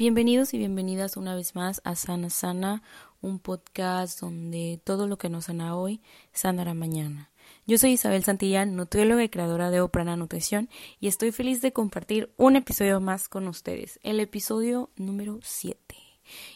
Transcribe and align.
Bienvenidos 0.00 0.54
y 0.54 0.58
bienvenidas 0.58 1.18
una 1.18 1.34
vez 1.34 1.54
más 1.54 1.82
a 1.84 1.94
Sana 1.94 2.30
Sana, 2.30 2.82
un 3.20 3.38
podcast 3.38 4.18
donde 4.18 4.80
todo 4.82 5.06
lo 5.06 5.18
que 5.18 5.28
nos 5.28 5.44
sana 5.44 5.76
hoy 5.76 6.00
sanará 6.32 6.72
mañana. 6.72 7.30
Yo 7.66 7.76
soy 7.76 7.90
Isabel 7.90 8.24
Santillán, 8.24 8.76
nutrióloga 8.76 9.22
y 9.22 9.28
creadora 9.28 9.68
de 9.70 9.82
Oprana 9.82 10.16
Nutrición, 10.16 10.70
y 11.00 11.08
estoy 11.08 11.32
feliz 11.32 11.60
de 11.60 11.74
compartir 11.74 12.32
un 12.38 12.56
episodio 12.56 12.98
más 13.00 13.28
con 13.28 13.46
ustedes, 13.46 14.00
el 14.02 14.20
episodio 14.20 14.88
número 14.96 15.38
7. 15.42 16.09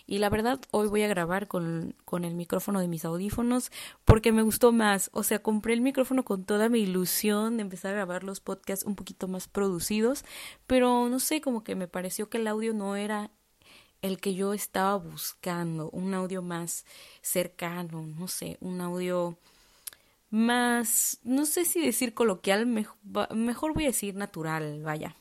Y 0.06 0.18
la 0.18 0.30
verdad, 0.30 0.60
hoy 0.70 0.88
voy 0.88 1.02
a 1.02 1.08
grabar 1.08 1.48
con, 1.48 1.94
con, 2.04 2.24
el 2.24 2.34
micrófono 2.34 2.80
de 2.80 2.88
mis 2.88 3.04
audífonos 3.04 3.70
porque 4.04 4.32
me 4.32 4.42
gustó 4.42 4.72
más. 4.72 5.10
O 5.12 5.22
sea, 5.22 5.42
compré 5.42 5.74
el 5.74 5.80
micrófono 5.80 6.24
con 6.24 6.44
toda 6.44 6.68
mi 6.68 6.80
ilusión 6.80 7.56
de 7.56 7.62
empezar 7.62 7.92
a 7.92 7.96
grabar 7.96 8.24
los 8.24 8.40
podcasts 8.40 8.84
un 8.84 8.96
poquito 8.96 9.28
más 9.28 9.48
producidos, 9.48 10.24
pero 10.66 11.08
no 11.08 11.18
sé, 11.20 11.40
como 11.40 11.64
que 11.64 11.74
me 11.74 11.88
pareció 11.88 12.28
que 12.28 12.38
el 12.38 12.46
audio 12.46 12.72
no 12.74 12.96
era 12.96 13.30
el 14.04 14.20
que 14.20 14.34
yo 14.34 14.52
estaba 14.52 14.96
buscando, 14.96 15.88
un 15.90 16.12
audio 16.12 16.42
más 16.42 16.84
cercano, 17.22 18.02
no 18.02 18.28
sé, 18.28 18.58
un 18.60 18.82
audio 18.82 19.38
más, 20.28 21.20
no 21.22 21.46
sé 21.46 21.64
si 21.64 21.80
decir 21.80 22.12
coloquial, 22.12 22.66
mejor, 22.66 23.72
voy 23.72 23.84
a 23.84 23.88
decir 23.88 24.14
natural, 24.14 24.82
vaya. 24.82 25.16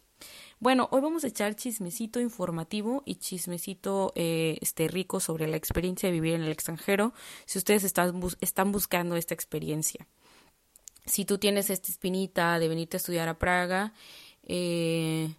Bueno, 0.64 0.88
hoy 0.92 1.02
vamos 1.02 1.26
a 1.26 1.28
echar 1.28 1.58
chismecito 1.58 2.22
informativo 2.22 3.04
y 3.06 3.16
chismecito 3.16 4.14
eh, 4.16 4.58
este, 4.62 4.88
rico 4.88 5.20
sobre 5.20 5.46
la 5.46 5.58
experiencia 5.58 6.08
de 6.08 6.14
vivir 6.14 6.36
en 6.36 6.44
el 6.44 6.54
extranjero, 6.54 7.14
si 7.46 7.58
ustedes 7.58 7.84
están, 7.84 8.22
están 8.40 8.72
buscando 8.72 9.18
esta 9.18 9.34
experiencia. 9.34 10.08
Si 11.06 11.26
tú 11.26 11.38
tienes 11.38 11.70
esta 11.70 11.92
espinita 11.92 12.60
de 12.60 12.70
venirte 12.70 12.96
a 12.96 13.00
estudiar 13.00 13.28
a 13.28 13.38
Praga, 13.38 13.94
eh, 14.44 15.36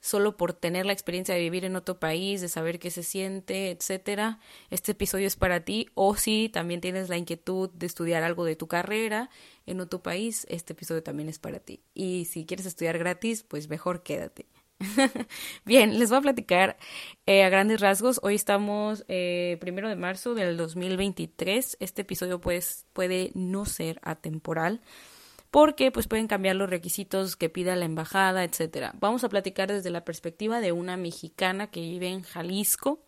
solo 0.00 0.38
por 0.38 0.54
tener 0.54 0.86
la 0.86 0.94
experiencia 0.94 1.34
de 1.34 1.42
vivir 1.42 1.66
en 1.66 1.76
otro 1.76 2.00
país, 2.00 2.40
de 2.40 2.48
saber 2.48 2.78
qué 2.78 2.90
se 2.90 3.02
siente, 3.02 3.72
etcétera, 3.72 4.40
este 4.70 4.92
episodio 4.92 5.26
es 5.26 5.36
para 5.36 5.66
ti. 5.66 5.90
O 5.92 6.16
si 6.16 6.48
también 6.48 6.80
tienes 6.80 7.10
la 7.10 7.18
inquietud 7.18 7.68
de 7.74 7.84
estudiar 7.84 8.22
algo 8.22 8.46
de 8.46 8.56
tu 8.56 8.68
carrera 8.68 9.28
en 9.66 9.80
otro 9.80 10.02
país, 10.02 10.46
este 10.48 10.72
episodio 10.72 11.02
también 11.02 11.28
es 11.28 11.38
para 11.38 11.60
ti. 11.60 11.82
Y 11.92 12.24
si 12.24 12.46
quieres 12.46 12.64
estudiar 12.64 12.96
gratis, 12.96 13.42
pues 13.42 13.68
mejor 13.68 14.02
quédate. 14.02 14.46
Bien, 15.64 15.98
les 15.98 16.10
voy 16.10 16.18
a 16.18 16.22
platicar 16.22 16.76
eh, 17.26 17.44
a 17.44 17.48
grandes 17.48 17.80
rasgos. 17.80 18.20
Hoy 18.22 18.34
estamos 18.34 19.04
eh, 19.08 19.56
primero 19.60 19.88
de 19.88 19.96
marzo 19.96 20.34
del 20.34 20.56
2023. 20.56 21.76
Este 21.80 22.02
episodio 22.02 22.40
pues 22.40 22.86
puede 22.92 23.30
no 23.34 23.64
ser 23.64 24.00
atemporal 24.02 24.80
porque 25.50 25.90
pues 25.90 26.08
pueden 26.08 26.28
cambiar 26.28 26.56
los 26.56 26.70
requisitos 26.70 27.36
que 27.36 27.50
pida 27.50 27.76
la 27.76 27.84
embajada, 27.84 28.44
etcétera. 28.44 28.94
Vamos 28.98 29.22
a 29.24 29.28
platicar 29.28 29.70
desde 29.70 29.90
la 29.90 30.04
perspectiva 30.04 30.60
de 30.60 30.72
una 30.72 30.96
mexicana 30.96 31.70
que 31.70 31.80
vive 31.80 32.08
en 32.08 32.22
Jalisco, 32.22 33.00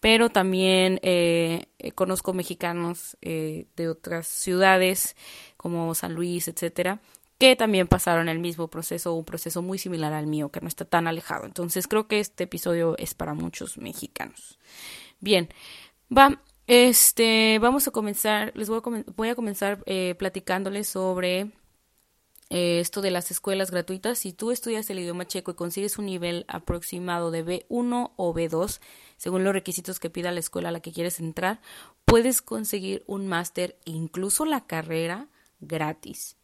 pero 0.00 0.28
también 0.28 0.98
eh, 1.02 1.66
conozco 1.94 2.32
mexicanos 2.32 3.16
de 3.20 3.88
otras 3.88 4.26
ciudades 4.26 5.16
como 5.56 5.94
San 5.94 6.14
Luis, 6.14 6.48
etcétera, 6.48 7.00
que 7.38 7.56
también 7.56 7.86
pasaron 7.86 8.28
el 8.28 8.38
mismo 8.40 8.68
proceso, 8.68 9.14
un 9.14 9.24
proceso 9.24 9.62
muy 9.62 9.78
similar 9.78 10.12
al 10.12 10.26
mío, 10.26 10.50
que 10.50 10.60
no 10.60 10.68
está 10.68 10.84
tan 10.84 11.06
alejado. 11.06 11.46
Entonces 11.46 11.86
creo 11.86 12.08
que 12.08 12.20
este 12.20 12.44
episodio 12.44 12.96
es 12.98 13.14
para 13.14 13.34
muchos 13.34 13.78
mexicanos. 13.78 14.58
Bien, 15.20 15.48
va, 16.16 16.42
este, 16.66 17.58
vamos 17.60 17.86
a 17.88 17.92
comenzar, 17.92 18.52
les 18.56 18.68
voy 18.68 18.78
a, 18.84 19.04
voy 19.16 19.28
a 19.28 19.34
comenzar 19.34 19.84
platicándoles 20.18 20.88
sobre 20.88 21.52
eh, 22.50 22.80
esto 22.80 23.02
de 23.02 23.10
las 23.10 23.30
escuelas 23.30 23.70
gratuitas, 23.70 24.18
si 24.18 24.32
tú 24.32 24.50
estudias 24.50 24.88
el 24.88 24.98
idioma 24.98 25.26
checo 25.26 25.50
y 25.50 25.54
consigues 25.54 25.98
un 25.98 26.06
nivel 26.06 26.46
aproximado 26.48 27.30
de 27.30 27.44
B1 27.44 28.12
o 28.16 28.34
B2, 28.34 28.80
según 29.18 29.44
los 29.44 29.52
requisitos 29.52 30.00
que 30.00 30.08
pida 30.08 30.32
la 30.32 30.40
escuela 30.40 30.70
a 30.70 30.72
la 30.72 30.80
que 30.80 30.92
quieres 30.92 31.20
entrar, 31.20 31.60
puedes 32.06 32.40
conseguir 32.40 33.04
un 33.06 33.28
máster, 33.28 33.76
incluso 33.84 34.46
la 34.46 34.66
carrera, 34.66 35.28
gratis. 35.60 36.37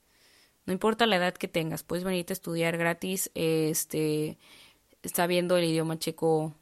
No 0.67 0.73
importa 0.73 1.07
la 1.07 1.17
edad 1.17 1.35
que 1.35 1.49
tengas, 1.49 1.83
puedes 1.83 2.05
venirte 2.05 2.33
a 2.33 2.35
estudiar 2.35 2.77
gratis, 2.79 3.31
este, 3.35 4.39
sabiendo 5.05 5.57
el 5.57 5.65
idioma 5.65 5.99
checo, 5.99 6.55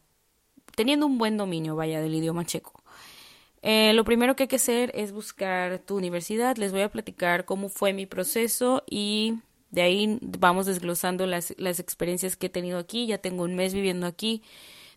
teniendo 0.74 1.06
un 1.06 1.18
buen 1.18 1.36
dominio, 1.36 1.76
vaya, 1.76 2.00
del 2.00 2.14
idioma 2.14 2.44
checo. 2.44 2.82
Eh, 3.62 3.92
lo 3.94 4.04
primero 4.04 4.34
que 4.34 4.44
hay 4.44 4.48
que 4.48 4.56
hacer 4.56 4.90
es 4.94 5.12
buscar 5.12 5.78
tu 5.78 5.96
universidad. 5.96 6.56
Les 6.56 6.72
voy 6.72 6.82
a 6.82 6.90
platicar 6.90 7.44
cómo 7.44 7.68
fue 7.68 7.92
mi 7.92 8.06
proceso 8.06 8.82
y 8.90 9.38
de 9.70 9.82
ahí 9.82 10.18
vamos 10.20 10.66
desglosando 10.66 11.26
las, 11.26 11.54
las 11.58 11.78
experiencias 11.78 12.36
que 12.36 12.46
he 12.46 12.50
tenido 12.50 12.78
aquí. 12.78 13.06
Ya 13.06 13.18
tengo 13.18 13.44
un 13.44 13.54
mes 13.54 13.72
viviendo 13.72 14.06
aquí. 14.06 14.42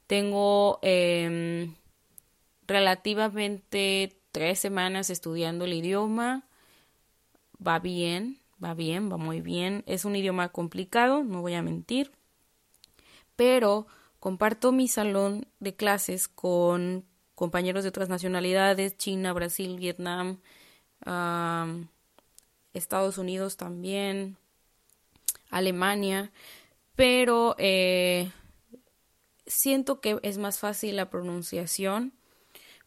Tengo 0.08 0.80
em, 0.82 1.76
relativamente 2.68 4.18
tres 4.32 4.60
semanas 4.60 5.10
estudiando 5.10 5.66
el 5.66 5.74
idioma. 5.74 6.48
Va 7.66 7.80
bien, 7.80 8.40
va 8.64 8.74
bien, 8.74 9.12
va 9.12 9.18
muy 9.18 9.42
bien. 9.42 9.84
Es 9.86 10.06
un 10.06 10.16
idioma 10.16 10.50
complicado, 10.50 11.24
no 11.24 11.42
voy 11.42 11.54
a 11.54 11.62
mentir. 11.62 12.12
Pero 13.36 13.88
comparto 14.20 14.72
mi 14.72 14.88
salón 14.88 15.48
de 15.60 15.76
clases 15.76 16.28
con 16.28 17.06
compañeros 17.36 17.84
de 17.84 17.90
otras 17.90 18.10
nacionalidades, 18.10 18.98
China, 18.98 19.34
Brasil, 19.34 19.78
Vietnam, 19.78 20.40
Estados 22.74 23.18
Unidos 23.18 23.58
también, 23.58 24.38
Alemania, 25.50 26.32
pero 26.96 27.56
eh, 27.58 28.32
siento 29.46 30.02
que 30.02 30.20
es 30.24 30.38
más 30.38 30.60
fácil 30.60 30.96
la 30.96 31.10
pronunciación 31.10 32.14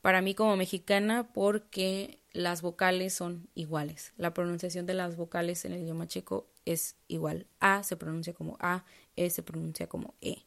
para 0.00 0.22
mí 0.22 0.34
como 0.34 0.56
mexicana 0.56 1.28
porque 1.32 2.20
las 2.32 2.62
vocales 2.62 3.14
son 3.14 3.48
iguales. 3.54 4.12
La 4.16 4.34
pronunciación 4.34 4.86
de 4.86 4.94
las 4.94 5.16
vocales 5.16 5.64
en 5.64 5.72
el 5.72 5.82
idioma 5.82 6.06
checo 6.06 6.46
es 6.64 6.96
igual. 7.08 7.46
A 7.60 7.82
se 7.82 7.96
pronuncia 7.96 8.32
como 8.34 8.56
A, 8.60 8.84
E 9.16 9.30
se 9.30 9.42
pronuncia 9.42 9.88
como 9.88 10.14
E. 10.20 10.44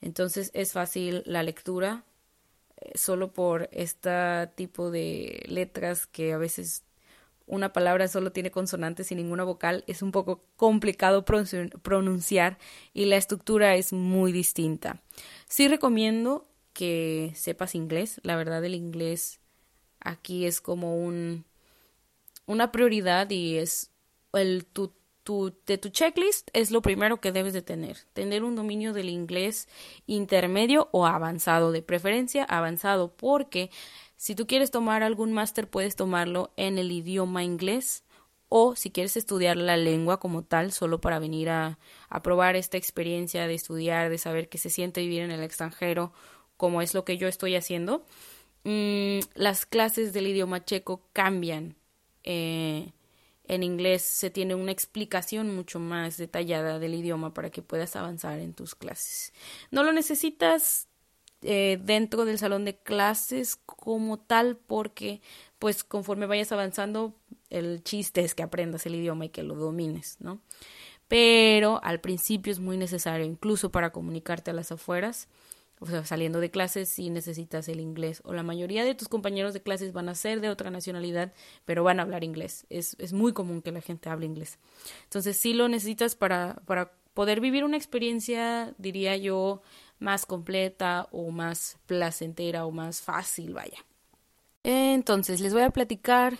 Entonces 0.00 0.50
es 0.54 0.72
fácil 0.72 1.22
la 1.26 1.42
lectura 1.42 2.04
solo 2.94 3.32
por 3.32 3.68
este 3.72 4.48
tipo 4.54 4.90
de 4.90 5.44
letras 5.48 6.06
que 6.06 6.32
a 6.32 6.38
veces 6.38 6.84
una 7.46 7.72
palabra 7.72 8.08
solo 8.08 8.32
tiene 8.32 8.50
consonantes 8.50 9.12
y 9.12 9.14
ninguna 9.14 9.44
vocal, 9.44 9.84
es 9.86 10.02
un 10.02 10.12
poco 10.12 10.44
complicado 10.56 11.24
pronunciar 11.24 12.58
y 12.94 13.04
la 13.04 13.16
estructura 13.16 13.76
es 13.76 13.92
muy 13.92 14.32
distinta. 14.32 15.02
Sí 15.46 15.68
recomiendo 15.68 16.46
que 16.74 17.32
sepas 17.34 17.74
inglés, 17.74 18.20
la 18.22 18.36
verdad 18.36 18.62
el 18.64 18.74
inglés 18.74 19.40
aquí 20.00 20.44
es 20.44 20.60
como 20.60 20.98
un 20.98 21.46
una 22.46 22.70
prioridad 22.72 23.30
y 23.30 23.56
es 23.56 23.90
el 24.34 24.66
tu 24.66 24.92
de 25.66 25.78
tu 25.78 25.88
checklist 25.88 26.50
es 26.52 26.70
lo 26.70 26.82
primero 26.82 27.18
que 27.18 27.32
debes 27.32 27.54
de 27.54 27.62
tener. 27.62 27.96
Tener 28.12 28.44
un 28.44 28.54
dominio 28.56 28.92
del 28.92 29.08
inglés 29.08 29.68
intermedio 30.06 30.90
o 30.92 31.06
avanzado, 31.06 31.72
de 31.72 31.80
preferencia 31.80 32.44
avanzado, 32.44 33.16
porque 33.16 33.70
si 34.16 34.34
tú 34.34 34.46
quieres 34.46 34.70
tomar 34.70 35.02
algún 35.02 35.32
máster 35.32 35.68
puedes 35.68 35.96
tomarlo 35.96 36.52
en 36.56 36.76
el 36.76 36.92
idioma 36.92 37.42
inglés 37.42 38.04
o 38.50 38.76
si 38.76 38.90
quieres 38.90 39.16
estudiar 39.16 39.56
la 39.56 39.78
lengua 39.78 40.20
como 40.20 40.44
tal, 40.44 40.72
solo 40.72 41.00
para 41.00 41.18
venir 41.18 41.48
a, 41.48 41.78
a 42.10 42.22
probar 42.22 42.54
esta 42.54 42.76
experiencia 42.76 43.48
de 43.48 43.54
estudiar, 43.54 44.10
de 44.10 44.18
saber 44.18 44.48
qué 44.50 44.58
se 44.58 44.70
siente 44.70 45.00
vivir 45.00 45.22
en 45.22 45.30
el 45.30 45.42
extranjero, 45.42 46.12
como 46.56 46.82
es 46.82 46.94
lo 46.94 47.04
que 47.04 47.16
yo 47.18 47.28
estoy 47.28 47.56
haciendo, 47.56 48.04
mm, 48.64 49.20
las 49.34 49.66
clases 49.66 50.12
del 50.12 50.26
idioma 50.28 50.64
checo 50.64 51.02
cambian. 51.12 51.76
Eh, 52.24 52.92
en 53.46 53.62
inglés 53.62 54.02
se 54.02 54.30
tiene 54.30 54.54
una 54.54 54.72
explicación 54.72 55.54
mucho 55.54 55.78
más 55.78 56.16
detallada 56.16 56.78
del 56.78 56.94
idioma 56.94 57.34
para 57.34 57.50
que 57.50 57.62
puedas 57.62 57.94
avanzar 57.96 58.38
en 58.38 58.54
tus 58.54 58.74
clases. 58.74 59.32
No 59.70 59.82
lo 59.82 59.92
necesitas 59.92 60.88
eh, 61.42 61.78
dentro 61.82 62.24
del 62.24 62.38
salón 62.38 62.64
de 62.64 62.76
clases 62.76 63.56
como 63.56 64.18
tal 64.18 64.56
porque 64.56 65.20
pues 65.58 65.84
conforme 65.84 66.24
vayas 66.24 66.52
avanzando 66.52 67.14
el 67.50 67.82
chiste 67.84 68.22
es 68.22 68.34
que 68.34 68.42
aprendas 68.42 68.86
el 68.86 68.94
idioma 68.94 69.26
y 69.26 69.28
que 69.28 69.42
lo 69.42 69.54
domines, 69.54 70.16
¿no? 70.20 70.40
Pero 71.06 71.84
al 71.84 72.00
principio 72.00 72.50
es 72.50 72.60
muy 72.60 72.78
necesario 72.78 73.26
incluso 73.26 73.70
para 73.70 73.90
comunicarte 73.90 74.52
a 74.52 74.54
las 74.54 74.72
afueras 74.72 75.28
o 75.80 75.86
sea, 75.86 76.04
saliendo 76.04 76.40
de 76.40 76.50
clases 76.50 76.88
si 76.88 77.10
necesitas 77.10 77.68
el 77.68 77.80
inglés. 77.80 78.22
O 78.24 78.32
la 78.32 78.42
mayoría 78.42 78.84
de 78.84 78.94
tus 78.94 79.08
compañeros 79.08 79.52
de 79.54 79.62
clases 79.62 79.92
van 79.92 80.08
a 80.08 80.14
ser 80.14 80.40
de 80.40 80.48
otra 80.48 80.70
nacionalidad, 80.70 81.32
pero 81.64 81.84
van 81.84 82.00
a 82.00 82.02
hablar 82.02 82.24
inglés. 82.24 82.66
Es, 82.70 82.96
es 82.98 83.12
muy 83.12 83.32
común 83.32 83.62
que 83.62 83.72
la 83.72 83.80
gente 83.80 84.08
hable 84.08 84.26
inglés. 84.26 84.58
Entonces, 85.04 85.36
sí 85.36 85.52
lo 85.52 85.68
necesitas 85.68 86.14
para, 86.14 86.62
para 86.66 86.92
poder 87.12 87.40
vivir 87.40 87.64
una 87.64 87.76
experiencia, 87.76 88.74
diría 88.78 89.16
yo, 89.16 89.62
más 89.98 90.26
completa 90.26 91.08
o 91.12 91.30
más 91.30 91.78
placentera 91.86 92.66
o 92.66 92.70
más 92.70 93.00
fácil, 93.00 93.54
vaya. 93.54 93.84
Entonces, 94.62 95.40
les 95.40 95.52
voy 95.52 95.62
a 95.62 95.70
platicar 95.70 96.38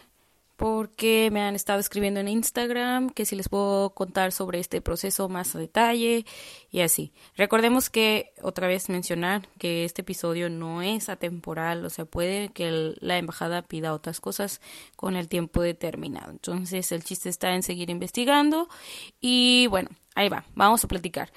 porque 0.56 1.30
me 1.32 1.40
han 1.40 1.54
estado 1.54 1.80
escribiendo 1.80 2.20
en 2.20 2.28
Instagram 2.28 3.10
que 3.10 3.24
si 3.24 3.34
les 3.34 3.48
puedo 3.48 3.90
contar 3.90 4.32
sobre 4.32 4.60
este 4.60 4.80
proceso 4.80 5.28
más 5.28 5.54
a 5.56 5.58
detalle 5.58 6.24
y 6.70 6.80
así. 6.80 7.12
Recordemos 7.36 7.90
que 7.90 8.32
otra 8.42 8.68
vez 8.68 8.88
mencionar 8.88 9.48
que 9.58 9.84
este 9.84 10.02
episodio 10.02 10.48
no 10.50 10.82
es 10.82 11.08
atemporal, 11.08 11.84
o 11.84 11.90
sea, 11.90 12.04
puede 12.04 12.50
que 12.50 12.94
la 13.00 13.18
embajada 13.18 13.62
pida 13.62 13.94
otras 13.94 14.20
cosas 14.20 14.60
con 14.96 15.16
el 15.16 15.28
tiempo 15.28 15.60
determinado. 15.60 16.30
Entonces, 16.30 16.92
el 16.92 17.02
chiste 17.02 17.28
está 17.28 17.54
en 17.54 17.62
seguir 17.62 17.90
investigando 17.90 18.68
y 19.20 19.66
bueno, 19.68 19.90
ahí 20.14 20.28
va, 20.28 20.44
vamos 20.54 20.84
a 20.84 20.88
platicar. 20.88 21.32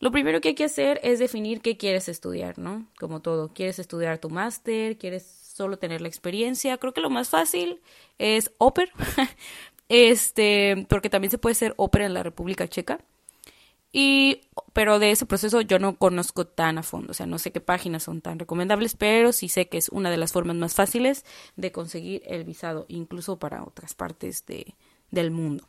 Lo 0.00 0.10
primero 0.10 0.40
que 0.40 0.48
hay 0.48 0.54
que 0.54 0.64
hacer 0.64 0.98
es 1.02 1.18
definir 1.18 1.60
qué 1.60 1.76
quieres 1.76 2.08
estudiar, 2.08 2.58
¿no? 2.58 2.86
Como 2.98 3.20
todo, 3.20 3.52
¿quieres 3.52 3.78
estudiar 3.78 4.18
tu 4.18 4.30
máster? 4.30 4.96
¿Quieres 4.96 5.39
solo 5.60 5.78
tener 5.78 6.00
la 6.00 6.08
experiencia? 6.08 6.78
Creo 6.78 6.94
que 6.94 7.02
lo 7.02 7.10
más 7.10 7.28
fácil 7.28 7.82
es 8.16 8.50
Oper, 8.56 8.90
este, 9.90 10.86
porque 10.88 11.10
también 11.10 11.30
se 11.30 11.36
puede 11.36 11.54
ser 11.54 11.74
Oper 11.76 12.00
en 12.02 12.14
la 12.14 12.22
República 12.22 12.66
Checa. 12.66 12.98
Y, 13.92 14.42
pero 14.72 14.98
de 14.98 15.10
ese 15.10 15.26
proceso 15.26 15.60
yo 15.60 15.78
no 15.78 15.96
conozco 15.96 16.46
tan 16.46 16.78
a 16.78 16.82
fondo, 16.82 17.10
o 17.10 17.14
sea, 17.14 17.26
no 17.26 17.38
sé 17.38 17.50
qué 17.50 17.60
páginas 17.60 18.04
son 18.04 18.22
tan 18.22 18.38
recomendables, 18.38 18.94
pero 18.94 19.32
sí 19.32 19.48
sé 19.48 19.68
que 19.68 19.76
es 19.78 19.90
una 19.90 20.10
de 20.10 20.16
las 20.16 20.32
formas 20.32 20.56
más 20.56 20.74
fáciles 20.74 21.26
de 21.56 21.72
conseguir 21.72 22.22
el 22.24 22.44
visado, 22.44 22.86
incluso 22.88 23.38
para 23.38 23.62
otras 23.62 23.92
partes 23.92 24.46
de, 24.46 24.76
del 25.10 25.30
mundo. 25.30 25.64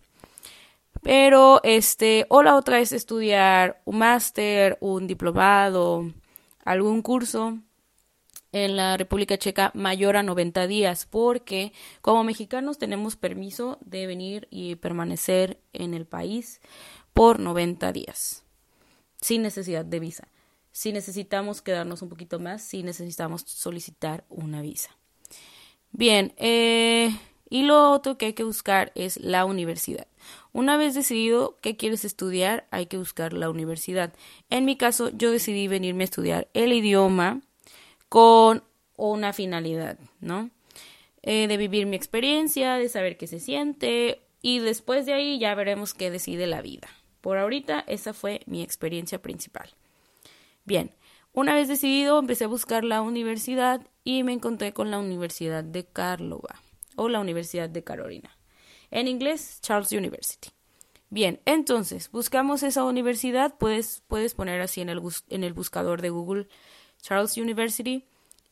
Pero, 1.02 1.60
este, 1.64 2.28
o 2.30 2.44
la 2.44 2.56
otra 2.56 2.80
es 2.80 2.94
estudiar 2.94 3.82
un 3.86 3.98
máster, 3.98 4.78
un 4.80 5.08
diplomado, 5.08 6.14
algún 6.64 7.02
curso 7.02 7.58
en 8.52 8.76
la 8.76 8.98
República 8.98 9.38
Checa 9.38 9.72
mayor 9.74 10.18
a 10.18 10.24
90 10.24 10.68
días, 10.68 11.06
porque 11.10 11.74
como 12.02 12.24
mexicanos 12.24 12.78
tenemos 12.78 13.16
permiso 13.16 13.78
de 13.82 14.08
venir 14.08 14.48
y 14.52 14.76
permanecer 14.76 15.60
en 15.74 15.94
el 15.94 16.06
país 16.06 16.62
por 17.14 17.40
90 17.40 17.92
días, 17.92 18.44
sin 19.22 19.42
necesidad 19.42 19.86
de 19.86 20.00
visa. 20.00 20.28
Si 20.72 20.94
necesitamos 20.94 21.62
quedarnos 21.62 22.02
un 22.02 22.10
poquito 22.10 22.40
más, 22.40 22.64
si 22.64 22.84
necesitamos 22.84 23.44
solicitar 23.46 24.26
una 24.30 24.62
visa. 24.62 24.98
Bien, 25.92 26.34
eh, 26.38 27.14
y 27.50 27.64
lo 27.64 27.92
otro 27.92 28.18
que 28.18 28.28
hay 28.28 28.34
que 28.34 28.46
buscar 28.46 28.94
es 28.96 29.20
la 29.20 29.44
universidad. 29.44 30.08
Una 30.54 30.78
vez 30.78 30.94
decidido 30.94 31.58
qué 31.62 31.76
quieres 31.76 32.06
estudiar, 32.06 32.66
hay 32.72 32.86
que 32.86 32.98
buscar 32.98 33.34
la 33.34 33.50
universidad. 33.50 34.14
En 34.50 34.64
mi 34.64 34.78
caso, 34.78 35.10
yo 35.10 35.32
decidí 35.32 35.68
venirme 35.68 36.04
a 36.04 36.06
estudiar 36.06 36.48
el 36.54 36.72
idioma 36.72 37.42
con 38.12 38.66
una 38.98 39.32
finalidad, 39.32 39.98
¿no? 40.20 40.50
Eh, 41.22 41.48
de 41.48 41.56
vivir 41.56 41.86
mi 41.86 41.96
experiencia, 41.96 42.74
de 42.74 42.90
saber 42.90 43.16
qué 43.16 43.26
se 43.26 43.40
siente 43.40 44.20
y 44.42 44.60
después 44.60 45.06
de 45.06 45.14
ahí 45.14 45.40
ya 45.40 45.56
veremos 45.56 45.94
qué 45.94 46.12
decide 46.12 46.46
la 46.46 46.62
vida. 46.62 46.90
Por 47.22 47.38
ahorita 47.38 47.86
esa 47.88 48.14
fue 48.14 48.42
mi 48.48 48.64
experiencia 48.64 49.22
principal. 49.22 49.70
Bien, 50.66 50.94
una 51.32 51.54
vez 51.54 51.70
decidido 51.70 52.20
empecé 52.20 52.44
a 52.44 52.50
buscar 52.50 52.84
la 52.84 53.02
universidad 53.02 53.88
y 54.04 54.24
me 54.24 54.34
encontré 54.34 54.74
con 54.74 54.92
la 54.92 55.00
Universidad 55.00 55.64
de 55.64 55.86
Karlova 55.86 56.62
o 56.98 57.08
la 57.08 57.22
Universidad 57.22 57.70
de 57.70 57.86
Carolina. 57.86 58.38
En 58.90 59.08
inglés, 59.08 59.60
Charles 59.62 59.94
University. 59.94 60.50
Bien, 61.10 61.40
entonces, 61.46 62.12
buscamos 62.12 62.62
esa 62.62 62.84
universidad, 62.84 63.58
puedes, 63.58 64.04
puedes 64.10 64.34
poner 64.34 64.60
así 64.60 64.82
en 64.82 64.90
el, 64.90 65.02
en 65.30 65.46
el 65.46 65.54
buscador 65.54 66.02
de 66.02 66.10
Google 66.10 66.50
Charles 67.02 67.38
University 67.38 68.06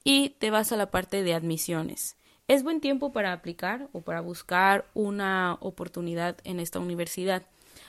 y 0.03 0.29
te 0.39 0.51
vas 0.51 0.71
a 0.71 0.77
la 0.77 0.91
parte 0.91 1.23
de 1.23 1.33
admisiones. 1.33 2.17
Es 2.47 2.63
buen 2.63 2.81
tiempo 2.81 3.11
para 3.11 3.31
aplicar 3.31 3.89
o 3.93 4.01
para 4.01 4.21
buscar 4.21 4.89
una 4.95 5.57
oportunidad 5.61 6.37
en 6.43 6.59
esta 6.59 6.79
universidad. 6.79 7.43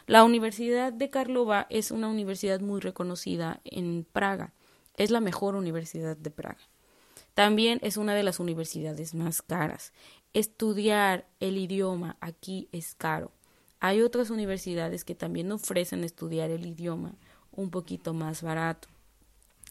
La 0.07 0.23
Universidad 0.23 0.93
de 0.93 1.09
Karlova 1.09 1.67
es 1.71 1.91
una 1.91 2.09
universidad 2.09 2.61
muy 2.61 2.81
reconocida 2.81 3.61
en 3.65 4.07
Praga. 4.13 4.53
Es 4.97 5.11
la 5.11 5.21
mejor 5.21 5.55
universidad 5.55 6.17
de 6.17 6.31
Praga. 6.31 6.61
También 7.33 7.79
es 7.83 7.97
una 7.97 8.15
de 8.15 8.23
las 8.23 8.39
universidades 8.39 9.15
más 9.15 9.41
caras. 9.41 9.93
Estudiar 10.35 11.27
el 11.41 11.57
idioma 11.57 12.17
aquí 12.21 12.69
es 12.71 12.95
caro. 12.95 13.33
Hay 13.79 14.03
otras 14.03 14.29
universidades 14.29 15.05
que 15.05 15.15
también 15.15 15.51
ofrecen 15.53 16.05
estudiar 16.05 16.51
el 16.51 16.67
idioma 16.67 17.15
un 17.51 17.71
poquito 17.71 18.13
más 18.13 18.43
barato. 18.43 18.89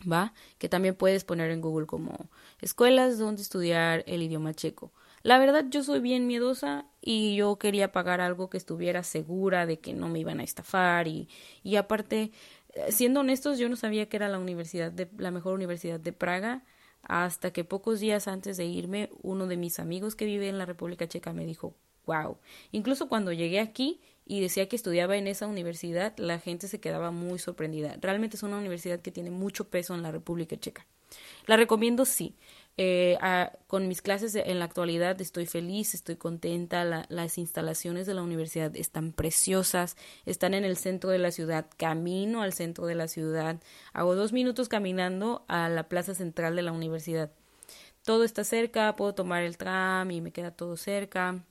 ¿Va? 0.10 0.34
Que 0.58 0.70
también 0.70 0.96
puedes 0.96 1.24
poner 1.24 1.52
en 1.52 1.62
Google 1.62 1.86
como 1.86 2.30
escuelas 2.62 3.18
donde 3.18 3.42
estudiar 3.42 4.04
el 4.08 4.22
idioma 4.22 4.54
checo. 4.54 4.92
La 5.24 5.38
verdad 5.38 5.66
yo 5.70 5.84
soy 5.84 6.00
bien 6.00 6.28
miedosa 6.28 6.86
y 7.02 7.36
yo 7.36 7.58
quería 7.58 7.92
pagar 7.92 8.22
algo 8.22 8.50
que 8.50 8.58
estuviera 8.58 9.04
segura 9.04 9.66
de 9.66 9.80
que 9.80 9.94
no 9.94 10.08
me 10.08 10.20
iban 10.20 10.40
a 10.40 10.44
estafar 10.44 11.08
y, 11.08 11.28
y 11.64 11.76
aparte, 11.76 12.32
eh, 12.74 12.92
siendo 12.92 13.20
honestos, 13.20 13.58
yo 13.60 13.68
no 13.68 13.76
sabía 13.76 14.08
que 14.08 14.16
era 14.16 14.30
la 14.30 14.40
universidad 14.40 14.92
de 14.92 15.10
la 15.18 15.32
mejor 15.32 15.54
universidad 15.54 16.00
de 16.00 16.14
Praga 16.14 16.64
hasta 17.02 17.52
que 17.52 17.64
pocos 17.64 18.00
días 18.00 18.28
antes 18.28 18.58
de 18.58 18.66
irme, 18.66 19.10
uno 19.22 19.48
de 19.48 19.58
mis 19.58 19.80
amigos 19.80 20.16
que 20.16 20.26
vive 20.26 20.48
en 20.48 20.58
la 20.58 20.66
República 20.66 21.08
Checa 21.08 21.34
me 21.34 21.46
dijo, 21.46 21.76
wow. 22.06 22.38
Incluso 22.72 23.08
cuando 23.10 23.32
llegué 23.32 23.60
aquí 23.60 24.02
y 24.30 24.42
decía 24.42 24.70
que 24.70 24.76
estudiaba 24.76 25.18
en 25.18 25.26
esa 25.26 25.48
universidad, 25.48 26.16
la 26.18 26.38
gente 26.38 26.68
se 26.68 26.80
quedaba 26.80 27.10
muy 27.10 27.40
sorprendida. 27.40 27.98
Realmente 28.00 28.38
es 28.38 28.44
una 28.44 28.60
universidad 28.60 29.00
que 29.00 29.12
tiene 29.12 29.32
mucho 29.32 29.70
peso 29.70 29.96
en 29.96 30.04
la 30.04 30.12
República 30.12 30.56
Checa. 30.56 30.86
La 31.48 31.58
recomiendo, 31.58 32.06
sí. 32.06 32.36
Eh, 32.78 33.18
con 33.66 33.88
mis 33.88 34.04
clases 34.04 34.36
en 34.36 34.60
la 34.60 34.66
actualidad 34.66 35.20
estoy 35.20 35.48
feliz, 35.48 35.96
estoy 35.96 36.16
contenta, 36.16 36.86
las 37.10 37.40
instalaciones 37.40 38.06
de 38.06 38.14
la 38.14 38.22
universidad 38.22 38.74
están 38.76 39.14
preciosas, 39.14 39.98
están 40.28 40.54
en 40.54 40.64
el 40.64 40.78
centro 40.78 41.10
de 41.10 41.18
la 41.18 41.32
ciudad, 41.32 41.66
camino 41.78 42.44
al 42.44 42.54
centro 42.54 42.86
de 42.86 42.94
la 42.94 43.08
ciudad, 43.08 43.60
hago 43.94 44.14
dos 44.14 44.32
minutos 44.32 44.70
caminando 44.70 45.44
a 45.48 45.70
la 45.70 45.90
plaza 45.90 46.14
central 46.14 46.56
de 46.56 46.62
la 46.62 46.72
universidad. 46.72 47.32
Todo 48.06 48.24
está 48.24 48.44
cerca, 48.44 48.96
puedo 48.96 49.16
tomar 49.16 49.42
el 49.42 49.58
tram 49.58 50.12
y 50.12 50.22
me 50.22 50.32
queda 50.32 50.52
todo 50.52 50.78
cerca. 50.78 51.44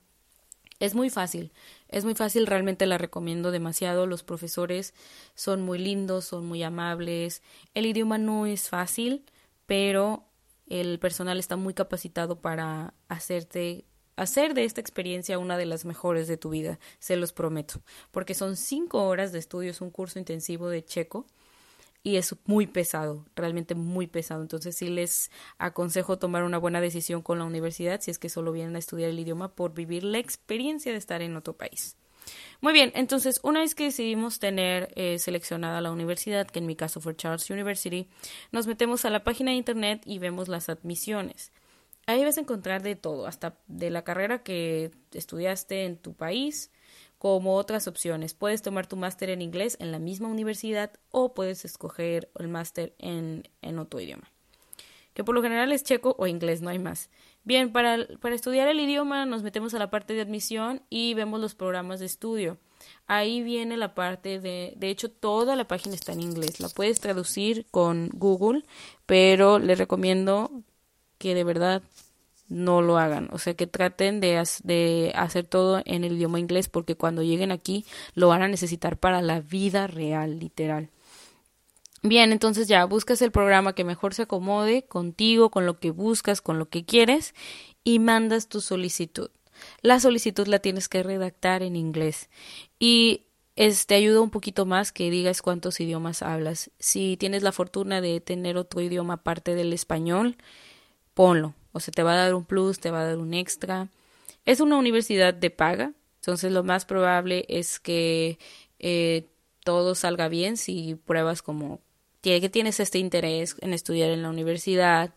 Es 0.79 0.95
muy 0.95 1.09
fácil, 1.09 1.51
es 1.89 2.05
muy 2.05 2.15
fácil, 2.15 2.47
realmente 2.47 2.85
la 2.85 2.97
recomiendo 2.97 3.51
demasiado. 3.51 4.05
Los 4.05 4.23
profesores 4.23 4.93
son 5.33 5.61
muy 5.61 5.79
lindos, 5.79 6.25
son 6.25 6.45
muy 6.45 6.63
amables. 6.63 7.41
El 7.73 7.87
idioma 7.87 8.17
no 8.17 8.45
es 8.45 8.69
fácil, 8.69 9.25
pero 9.65 10.23
el 10.67 10.99
personal 10.99 11.39
está 11.39 11.55
muy 11.55 11.73
capacitado 11.73 12.39
para 12.39 12.93
hacerte 13.07 13.85
hacer 14.15 14.53
de 14.53 14.65
esta 14.65 14.81
experiencia 14.81 15.39
una 15.39 15.57
de 15.57 15.65
las 15.65 15.85
mejores 15.85 16.27
de 16.27 16.37
tu 16.37 16.49
vida, 16.49 16.77
se 16.99 17.15
los 17.15 17.31
prometo, 17.31 17.81
porque 18.11 18.33
son 18.33 18.57
cinco 18.57 19.05
horas 19.05 19.31
de 19.31 19.39
estudio, 19.39 19.71
es 19.71 19.79
un 19.79 19.91
curso 19.91 20.19
intensivo 20.19 20.67
de 20.67 20.83
checo 20.83 21.25
y 22.03 22.15
es 22.15 22.35
muy 22.45 22.67
pesado, 22.67 23.25
realmente 23.35 23.75
muy 23.75 24.07
pesado. 24.07 24.41
Entonces 24.41 24.75
sí 24.75 24.89
les 24.89 25.31
aconsejo 25.57 26.17
tomar 26.17 26.43
una 26.43 26.57
buena 26.57 26.81
decisión 26.81 27.21
con 27.21 27.39
la 27.39 27.45
universidad 27.45 28.01
si 28.01 28.11
es 28.11 28.19
que 28.19 28.29
solo 28.29 28.51
vienen 28.51 28.75
a 28.75 28.79
estudiar 28.79 29.09
el 29.09 29.19
idioma 29.19 29.55
por 29.55 29.73
vivir 29.73 30.03
la 30.03 30.17
experiencia 30.17 30.91
de 30.91 30.97
estar 30.97 31.21
en 31.21 31.35
otro 31.35 31.57
país. 31.57 31.97
Muy 32.61 32.73
bien, 32.73 32.91
entonces 32.95 33.39
una 33.43 33.61
vez 33.61 33.73
que 33.73 33.85
decidimos 33.85 34.39
tener 34.39 34.91
eh, 34.95 35.17
seleccionada 35.19 35.81
la 35.81 35.91
universidad, 35.91 36.47
que 36.47 36.59
en 36.59 36.65
mi 36.65 36.75
caso 36.75 37.01
fue 37.01 37.15
Charles 37.15 37.49
University, 37.49 38.07
nos 38.51 38.67
metemos 38.67 39.05
a 39.05 39.09
la 39.09 39.23
página 39.23 39.51
de 39.51 39.57
internet 39.57 40.01
y 40.05 40.19
vemos 40.19 40.47
las 40.47 40.69
admisiones. 40.69 41.51
Ahí 42.05 42.23
vas 42.23 42.37
a 42.37 42.41
encontrar 42.41 42.81
de 42.81 42.95
todo, 42.95 43.27
hasta 43.27 43.57
de 43.67 43.89
la 43.89 44.03
carrera 44.03 44.43
que 44.43 44.91
estudiaste 45.11 45.85
en 45.85 45.97
tu 45.97 46.13
país, 46.13 46.71
como 47.19 47.55
otras 47.55 47.87
opciones. 47.87 48.33
Puedes 48.33 48.63
tomar 48.63 48.87
tu 48.87 48.95
máster 48.95 49.29
en 49.29 49.43
inglés 49.43 49.77
en 49.79 49.91
la 49.91 49.99
misma 49.99 50.29
universidad 50.29 50.91
o 51.11 51.33
puedes 51.35 51.65
escoger 51.65 52.31
el 52.39 52.47
máster 52.47 52.95
en, 52.97 53.47
en 53.61 53.77
otro 53.77 53.99
idioma. 53.99 54.31
Que 55.13 55.23
por 55.23 55.35
lo 55.35 55.43
general 55.43 55.71
es 55.73 55.83
checo 55.83 56.15
o 56.17 56.27
inglés, 56.27 56.61
no 56.61 56.69
hay 56.69 56.79
más. 56.79 57.09
Bien, 57.43 57.71
para, 57.71 58.07
para 58.21 58.35
estudiar 58.35 58.69
el 58.69 58.79
idioma 58.79 59.25
nos 59.25 59.43
metemos 59.43 59.73
a 59.73 59.79
la 59.79 59.89
parte 59.89 60.13
de 60.13 60.21
admisión 60.21 60.81
y 60.89 61.13
vemos 61.13 61.41
los 61.41 61.55
programas 61.55 61.99
de 61.99 62.05
estudio. 62.05 62.57
Ahí 63.05 63.43
viene 63.43 63.75
la 63.75 63.93
parte 63.95 64.39
de, 64.39 64.73
de 64.77 64.89
hecho, 64.89 65.11
toda 65.11 65.57
la 65.57 65.67
página 65.67 65.95
está 65.95 66.13
en 66.13 66.21
inglés. 66.21 66.61
La 66.61 66.69
puedes 66.69 67.01
traducir 67.01 67.65
con 67.69 68.09
Google, 68.13 68.63
pero 69.05 69.59
les 69.59 69.77
recomiendo 69.77 70.51
que 71.17 71.35
de 71.35 71.43
verdad 71.43 71.83
no 72.49 72.81
lo 72.81 72.97
hagan. 72.97 73.29
O 73.31 73.37
sea, 73.37 73.53
que 73.53 73.67
traten 73.67 74.19
de, 74.19 74.43
de 74.63 75.11
hacer 75.15 75.45
todo 75.45 75.81
en 75.85 76.03
el 76.03 76.13
idioma 76.13 76.39
inglés 76.39 76.67
porque 76.67 76.95
cuando 76.95 77.23
lleguen 77.23 77.51
aquí 77.51 77.85
lo 78.15 78.27
van 78.27 78.41
a 78.41 78.47
necesitar 78.47 78.97
para 78.97 79.21
la 79.21 79.39
vida 79.39 79.87
real, 79.87 80.39
literal. 80.39 80.89
Bien, 82.01 82.31
entonces 82.31 82.67
ya 82.67 82.85
buscas 82.85 83.21
el 83.21 83.31
programa 83.31 83.73
que 83.73 83.83
mejor 83.83 84.13
se 84.13 84.23
acomode 84.23 84.83
contigo, 84.83 85.49
con 85.49 85.65
lo 85.65 85.79
que 85.79 85.91
buscas, 85.91 86.41
con 86.41 86.57
lo 86.57 86.69
que 86.69 86.85
quieres 86.85 87.35
y 87.83 87.99
mandas 87.99 88.47
tu 88.47 88.61
solicitud. 88.61 89.29
La 89.81 89.99
solicitud 89.99 90.47
la 90.47 90.59
tienes 90.59 90.87
que 90.87 91.03
redactar 91.03 91.63
en 91.63 91.75
inglés 91.75 92.29
y 92.79 93.25
te 93.87 93.95
ayuda 93.95 94.21
un 94.21 94.29
poquito 94.29 94.65
más 94.65 94.93
que 94.93 95.11
digas 95.11 95.41
cuántos 95.41 95.81
idiomas 95.81 96.21
hablas. 96.21 96.71
Si 96.79 97.17
tienes 97.17 97.43
la 97.43 97.51
fortuna 97.51 97.99
de 97.99 98.21
tener 98.21 98.55
otro 98.55 98.79
idioma 98.79 99.15
aparte 99.15 99.53
del 99.53 99.73
español, 99.73 100.37
ponlo. 101.13 101.55
O 101.71 101.79
sea, 101.79 101.91
te 101.91 102.03
va 102.03 102.13
a 102.13 102.17
dar 102.17 102.35
un 102.35 102.45
plus, 102.45 102.79
te 102.79 102.91
va 102.91 103.01
a 103.01 103.05
dar 103.05 103.17
un 103.17 103.33
extra. 103.33 103.89
Es 104.45 104.59
una 104.59 104.77
universidad 104.77 105.33
de 105.33 105.49
paga, 105.49 105.93
entonces 106.15 106.51
lo 106.51 106.63
más 106.63 106.85
probable 106.85 107.45
es 107.49 107.79
que 107.79 108.39
eh, 108.79 109.27
todo 109.63 109.95
salga 109.95 110.27
bien 110.29 110.57
si 110.57 110.95
pruebas 110.95 111.41
como 111.41 111.81
que 112.21 112.49
tienes 112.49 112.79
este 112.79 112.99
interés 112.99 113.55
en 113.61 113.73
estudiar 113.73 114.09
en 114.09 114.21
la 114.21 114.29
universidad, 114.29 115.13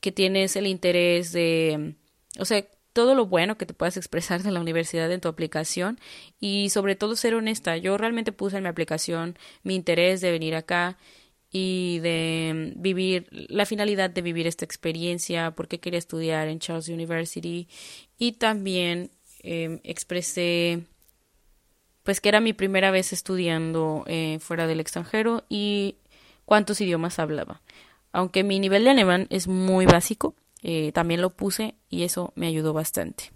que 0.00 0.12
tienes 0.12 0.56
el 0.56 0.66
interés 0.66 1.32
de, 1.32 1.96
o 2.38 2.44
sea, 2.44 2.64
todo 2.92 3.14
lo 3.14 3.26
bueno 3.26 3.58
que 3.58 3.66
te 3.66 3.74
puedas 3.74 3.96
expresar 3.96 4.42
de 4.42 4.50
la 4.50 4.60
universidad 4.60 5.10
en 5.12 5.20
tu 5.20 5.28
aplicación 5.28 5.98
y 6.40 6.70
sobre 6.70 6.96
todo 6.96 7.16
ser 7.16 7.34
honesta. 7.34 7.76
Yo 7.76 7.98
realmente 7.98 8.32
puse 8.32 8.56
en 8.56 8.62
mi 8.62 8.68
aplicación 8.68 9.38
mi 9.64 9.74
interés 9.74 10.20
de 10.20 10.30
venir 10.30 10.54
acá 10.54 10.96
y 11.50 12.00
de 12.00 12.72
vivir 12.76 13.28
la 13.30 13.66
finalidad 13.66 14.10
de 14.10 14.22
vivir 14.22 14.46
esta 14.46 14.64
experiencia, 14.64 15.52
porque 15.52 15.80
quería 15.80 15.98
estudiar 15.98 16.48
en 16.48 16.58
Charles 16.58 16.88
University 16.88 17.68
y 18.18 18.32
también 18.32 19.10
em, 19.42 19.80
expresé 19.84 20.82
pues 22.02 22.20
que 22.20 22.28
era 22.28 22.40
mi 22.40 22.52
primera 22.52 22.92
vez 22.92 23.12
estudiando 23.12 24.04
eh, 24.06 24.38
fuera 24.40 24.68
del 24.68 24.78
extranjero 24.78 25.44
y 25.48 25.96
cuántos 26.44 26.80
idiomas 26.80 27.18
hablaba. 27.18 27.60
Aunque 28.12 28.44
mi 28.44 28.60
nivel 28.60 28.84
de 28.84 28.90
alemán 28.90 29.26
es 29.28 29.48
muy 29.48 29.86
básico, 29.86 30.34
eh, 30.62 30.92
también 30.92 31.20
lo 31.20 31.30
puse 31.30 31.74
y 31.90 32.04
eso 32.04 32.32
me 32.36 32.46
ayudó 32.46 32.72
bastante. 32.72 33.32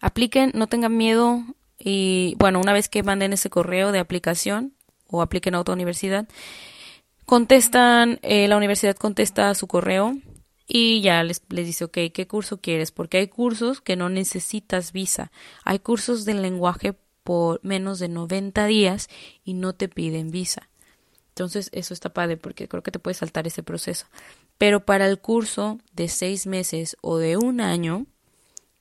Apliquen, 0.00 0.52
no 0.54 0.68
tengan 0.68 0.96
miedo 0.96 1.42
y 1.78 2.34
bueno, 2.38 2.60
una 2.60 2.72
vez 2.72 2.88
que 2.88 3.02
manden 3.02 3.32
ese 3.32 3.50
correo 3.50 3.90
de 3.90 3.98
aplicación 3.98 4.72
o 5.14 5.22
apliquen 5.22 5.54
a 5.54 5.60
otra 5.60 5.74
universidad, 5.74 6.28
contestan, 7.24 8.18
eh, 8.22 8.48
la 8.48 8.56
universidad 8.56 8.96
contesta 8.96 9.50
a 9.50 9.54
su 9.54 9.66
correo 9.66 10.16
y 10.66 11.00
ya 11.02 11.22
les, 11.22 11.42
les 11.48 11.66
dice, 11.66 11.84
ok, 11.84 11.98
¿qué 12.12 12.26
curso 12.26 12.60
quieres? 12.60 12.90
Porque 12.90 13.18
hay 13.18 13.28
cursos 13.28 13.80
que 13.80 13.96
no 13.96 14.08
necesitas 14.08 14.92
visa. 14.92 15.30
Hay 15.64 15.78
cursos 15.78 16.24
de 16.24 16.34
lenguaje 16.34 16.94
por 17.22 17.60
menos 17.62 17.98
de 17.98 18.08
90 18.08 18.66
días 18.66 19.08
y 19.44 19.54
no 19.54 19.74
te 19.74 19.88
piden 19.88 20.30
visa. 20.30 20.68
Entonces, 21.28 21.68
eso 21.72 21.92
está 21.92 22.12
padre 22.12 22.36
porque 22.36 22.68
creo 22.68 22.82
que 22.82 22.92
te 22.92 23.00
puede 23.00 23.14
saltar 23.14 23.46
ese 23.46 23.62
proceso. 23.62 24.06
Pero 24.56 24.84
para 24.84 25.06
el 25.06 25.18
curso 25.18 25.80
de 25.92 26.08
seis 26.08 26.46
meses 26.46 26.96
o 27.00 27.18
de 27.18 27.36
un 27.36 27.60
año, 27.60 28.06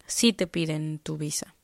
sí 0.05 0.33
te 0.33 0.45
piden 0.45 0.99
tu 0.99 1.17
visa. 1.17 1.55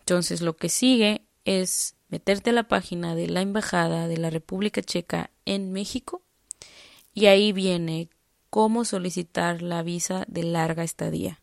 Entonces, 0.00 0.40
lo 0.40 0.56
que 0.56 0.70
sigue 0.70 1.26
es 1.44 1.94
meterte 2.08 2.50
a 2.50 2.52
la 2.52 2.68
página 2.68 3.14
de 3.14 3.28
la 3.28 3.42
Embajada 3.42 4.08
de 4.08 4.16
la 4.16 4.30
República 4.30 4.82
Checa 4.82 5.30
en 5.44 5.72
México 5.72 6.22
y 7.14 7.26
ahí 7.26 7.52
viene 7.52 8.08
cómo 8.50 8.84
solicitar 8.84 9.62
la 9.62 9.82
visa 9.82 10.24
de 10.28 10.42
larga 10.42 10.84
estadía, 10.84 11.42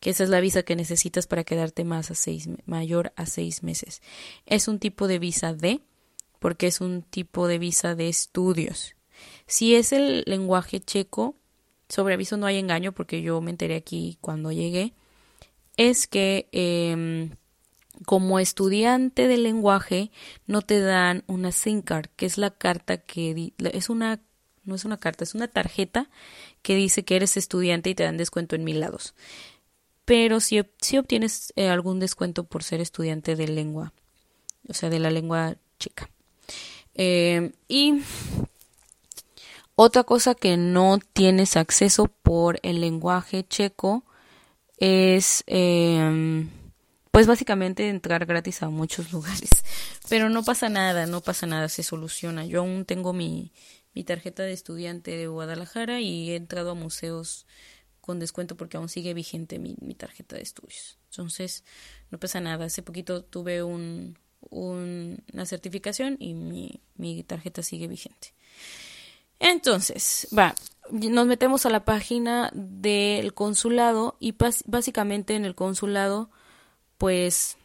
que 0.00 0.10
esa 0.10 0.24
es 0.24 0.30
la 0.30 0.40
visa 0.40 0.62
que 0.62 0.76
necesitas 0.76 1.26
para 1.26 1.44
quedarte 1.44 1.84
más 1.84 2.10
a 2.10 2.14
seis, 2.14 2.48
mayor 2.66 3.12
a 3.16 3.26
seis 3.26 3.62
meses. 3.62 4.02
Es 4.46 4.68
un 4.68 4.78
tipo 4.78 5.08
de 5.08 5.18
visa 5.18 5.54
D 5.54 5.80
porque 6.38 6.66
es 6.66 6.80
un 6.80 7.02
tipo 7.02 7.46
de 7.46 7.58
visa 7.58 7.94
de 7.94 8.08
estudios. 8.08 8.96
Si 9.46 9.74
es 9.74 9.92
el 9.92 10.24
lenguaje 10.26 10.80
checo, 10.80 11.36
sobre 11.88 12.14
aviso 12.14 12.36
no 12.36 12.46
hay 12.46 12.58
engaño 12.58 12.92
porque 12.92 13.22
yo 13.22 13.40
me 13.40 13.50
enteré 13.50 13.76
aquí 13.76 14.18
cuando 14.20 14.52
llegué, 14.52 14.92
es 15.76 16.06
que 16.06 16.48
em, 16.52 17.30
como 18.06 18.38
estudiante 18.38 19.28
de 19.28 19.36
lenguaje 19.36 20.10
no 20.46 20.62
te 20.62 20.80
dan 20.80 21.24
una 21.26 21.52
SIM 21.52 21.82
card, 21.82 22.08
que 22.16 22.26
es 22.26 22.38
la 22.38 22.50
carta 22.50 22.98
que 22.98 23.52
es 23.58 23.88
una 23.88 24.20
no 24.64 24.74
es 24.74 24.84
una 24.84 24.96
carta, 24.96 25.24
es 25.24 25.34
una 25.34 25.48
tarjeta 25.48 26.08
que 26.62 26.74
dice 26.74 27.04
que 27.04 27.16
eres 27.16 27.36
estudiante 27.36 27.90
y 27.90 27.94
te 27.94 28.04
dan 28.04 28.16
descuento 28.16 28.56
en 28.56 28.64
mil 28.64 28.80
lados. 28.80 29.14
Pero 30.04 30.40
si, 30.40 30.62
si 30.80 30.98
obtienes 30.98 31.52
eh, 31.56 31.68
algún 31.68 32.00
descuento 32.00 32.44
por 32.44 32.62
ser 32.62 32.80
estudiante 32.80 33.36
de 33.36 33.48
lengua, 33.48 33.92
o 34.68 34.74
sea, 34.74 34.88
de 34.88 34.98
la 34.98 35.10
lengua 35.10 35.56
checa. 35.78 36.10
Eh, 36.94 37.52
y 37.68 38.00
otra 39.76 40.04
cosa 40.04 40.34
que 40.34 40.56
no 40.56 40.98
tienes 41.12 41.56
acceso 41.56 42.06
por 42.06 42.60
el 42.62 42.80
lenguaje 42.80 43.44
checo 43.46 44.04
es, 44.78 45.42
em, 45.46 46.48
pues 47.14 47.28
básicamente 47.28 47.88
entrar 47.90 48.26
gratis 48.26 48.64
a 48.64 48.70
muchos 48.70 49.12
lugares. 49.12 49.62
Pero 50.08 50.30
no 50.30 50.42
pasa 50.42 50.68
nada, 50.68 51.06
no 51.06 51.20
pasa 51.20 51.46
nada, 51.46 51.68
se 51.68 51.84
soluciona. 51.84 52.44
Yo 52.44 52.58
aún 52.58 52.84
tengo 52.84 53.12
mi, 53.12 53.52
mi 53.94 54.02
tarjeta 54.02 54.42
de 54.42 54.52
estudiante 54.52 55.16
de 55.16 55.28
Guadalajara 55.28 56.00
y 56.00 56.32
he 56.32 56.34
entrado 56.34 56.72
a 56.72 56.74
museos 56.74 57.46
con 58.00 58.18
descuento 58.18 58.56
porque 58.56 58.78
aún 58.78 58.88
sigue 58.88 59.14
vigente 59.14 59.60
mi, 59.60 59.76
mi 59.80 59.94
tarjeta 59.94 60.34
de 60.34 60.42
estudios. 60.42 60.98
Entonces, 61.10 61.62
no 62.10 62.18
pasa 62.18 62.40
nada. 62.40 62.64
Hace 62.64 62.82
poquito 62.82 63.22
tuve 63.22 63.62
un, 63.62 64.18
una 64.50 65.46
certificación 65.46 66.16
y 66.18 66.34
mi, 66.34 66.80
mi 66.96 67.22
tarjeta 67.22 67.62
sigue 67.62 67.86
vigente. 67.86 68.34
Entonces, 69.38 70.26
va, 70.36 70.56
nos 70.90 71.28
metemos 71.28 71.64
a 71.64 71.70
la 71.70 71.84
página 71.84 72.50
del 72.54 73.34
consulado 73.34 74.16
y 74.18 74.34
básicamente 74.66 75.36
en 75.36 75.44
el 75.44 75.54
consulado, 75.54 76.28
pues 77.04 77.58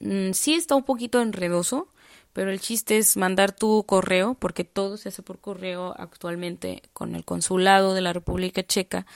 mm, 0.00 0.32
sí 0.32 0.54
está 0.54 0.74
un 0.74 0.82
poquito 0.82 1.22
enredoso, 1.22 1.86
pero 2.32 2.50
el 2.50 2.58
chiste 2.60 2.98
es 2.98 3.16
mandar 3.16 3.52
tu 3.52 3.84
correo, 3.86 4.34
porque 4.34 4.64
todo 4.64 4.96
se 4.96 5.10
hace 5.10 5.22
por 5.22 5.38
correo 5.38 5.94
actualmente 5.96 6.82
con 6.92 7.14
el 7.14 7.24
consulado 7.24 7.94
de 7.94 8.00
la 8.00 8.12
República 8.12 8.64
Checa. 8.64 9.06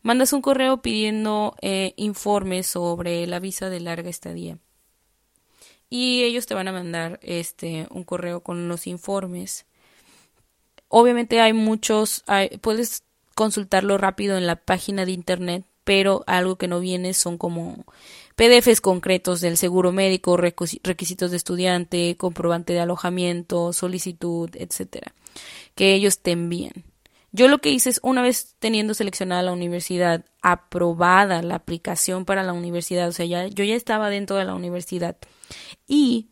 Mandas 0.00 0.32
un 0.32 0.40
correo 0.40 0.80
pidiendo 0.80 1.56
eh, 1.60 1.92
informes 1.96 2.68
sobre 2.68 3.26
la 3.26 3.38
visa 3.38 3.68
de 3.68 3.80
larga 3.80 4.08
estadía 4.08 4.56
y 5.90 6.22
ellos 6.22 6.46
te 6.46 6.54
van 6.54 6.68
a 6.68 6.72
mandar 6.72 7.20
este 7.22 7.86
un 7.90 8.04
correo 8.04 8.40
con 8.40 8.66
los 8.66 8.86
informes. 8.86 9.66
Obviamente 10.88 11.42
hay 11.42 11.52
muchos, 11.52 12.24
puedes 12.62 13.02
consultarlo 13.34 13.98
rápido 13.98 14.38
en 14.38 14.46
la 14.46 14.56
página 14.56 15.04
de 15.04 15.12
internet, 15.12 15.66
pero 15.90 16.22
algo 16.28 16.54
que 16.54 16.68
no 16.68 16.78
viene 16.78 17.14
son 17.14 17.36
como 17.36 17.84
PDFs 18.36 18.80
concretos 18.80 19.40
del 19.40 19.56
seguro 19.56 19.90
médico, 19.90 20.36
requisitos 20.36 21.32
de 21.32 21.36
estudiante, 21.36 22.16
comprobante 22.16 22.72
de 22.72 22.78
alojamiento, 22.78 23.72
solicitud, 23.72 24.48
etcétera, 24.54 25.12
que 25.74 25.92
ellos 25.94 26.20
te 26.20 26.30
envían. 26.30 26.84
Yo 27.32 27.48
lo 27.48 27.58
que 27.58 27.72
hice 27.72 27.90
es, 27.90 27.98
una 28.04 28.22
vez 28.22 28.54
teniendo 28.60 28.94
seleccionada 28.94 29.42
la 29.42 29.52
universidad, 29.52 30.24
aprobada 30.42 31.42
la 31.42 31.56
aplicación 31.56 32.24
para 32.24 32.44
la 32.44 32.52
universidad, 32.52 33.08
o 33.08 33.12
sea, 33.12 33.26
ya, 33.26 33.48
yo 33.48 33.64
ya 33.64 33.74
estaba 33.74 34.10
dentro 34.10 34.36
de 34.36 34.44
la 34.44 34.54
universidad 34.54 35.16
y 35.88 36.28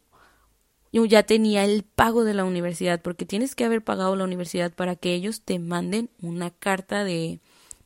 yo 0.93 1.05
ya 1.05 1.25
tenía 1.25 1.65
el 1.65 1.83
pago 1.83 2.23
de 2.23 2.35
la 2.35 2.45
universidad, 2.45 3.03
porque 3.03 3.27
tienes 3.27 3.57
que 3.57 3.65
haber 3.65 3.83
pagado 3.83 4.15
la 4.15 4.23
universidad 4.23 4.73
para 4.73 4.95
que 4.95 5.15
ellos 5.15 5.43
te 5.43 5.59
manden 5.59 6.11
una 6.23 6.53
carta 6.53 7.03
de, 7.03 7.41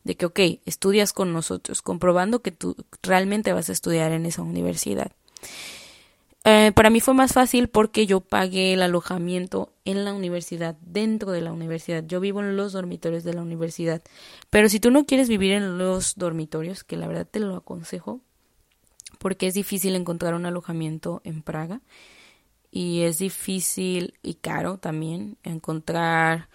de 0.04 0.16
que, 0.16 0.26
ok, 0.26 0.40
estudias 0.64 1.12
con 1.12 1.32
nosotros, 1.32 1.82
comprobando 1.82 2.42
que 2.42 2.52
tú 2.52 2.76
realmente 3.02 3.52
vas 3.52 3.68
a 3.68 3.72
estudiar 3.72 4.12
en 4.12 4.26
esa 4.26 4.42
universidad. 4.42 5.12
Eh, 6.44 6.72
para 6.74 6.90
mí 6.90 7.00
fue 7.00 7.14
más 7.14 7.32
fácil 7.32 7.68
porque 7.68 8.06
yo 8.06 8.20
pagué 8.20 8.72
el 8.72 8.82
alojamiento 8.82 9.72
en 9.84 10.04
la 10.04 10.12
universidad, 10.12 10.76
dentro 10.80 11.30
de 11.30 11.40
la 11.40 11.52
universidad. 11.52 12.04
Yo 12.04 12.18
vivo 12.18 12.40
en 12.40 12.56
los 12.56 12.72
dormitorios 12.72 13.22
de 13.22 13.34
la 13.34 13.42
universidad. 13.42 14.02
Pero 14.50 14.68
si 14.68 14.80
tú 14.80 14.90
no 14.90 15.06
quieres 15.06 15.28
vivir 15.28 15.52
en 15.52 15.78
los 15.78 16.16
dormitorios, 16.16 16.82
que 16.82 16.96
la 16.96 17.06
verdad 17.06 17.28
te 17.30 17.38
lo 17.38 17.54
aconsejo, 17.54 18.20
porque 19.18 19.46
es 19.46 19.54
difícil 19.54 19.94
encontrar 19.94 20.34
un 20.34 20.46
alojamiento 20.46 21.20
en 21.22 21.42
Praga 21.42 21.80
y 22.72 23.02
es 23.02 23.18
difícil 23.18 24.14
y 24.22 24.34
caro 24.34 24.78
también 24.78 25.36
encontrar 25.44 26.48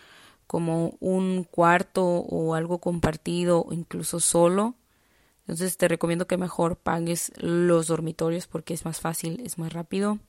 como 0.48 0.96
un 1.00 1.44
cuarto 1.44 2.06
o 2.06 2.56
algo 2.56 2.80
compartido 2.80 3.64
o 3.64 3.74
incluso 3.74 4.20
solo 4.20 4.76
entonces 5.48 5.78
te 5.78 5.88
recomiendo 5.88 6.28
que 6.28 6.38
mejor 6.38 6.76
pagues 6.76 7.32
los 7.38 7.88
dormitorios 7.88 8.48
porque 8.48 8.74
es 8.74 8.84
más 8.84 9.00
fácil, 9.00 9.42
es 9.46 9.58
más 9.58 9.72
rápido. 9.72 10.20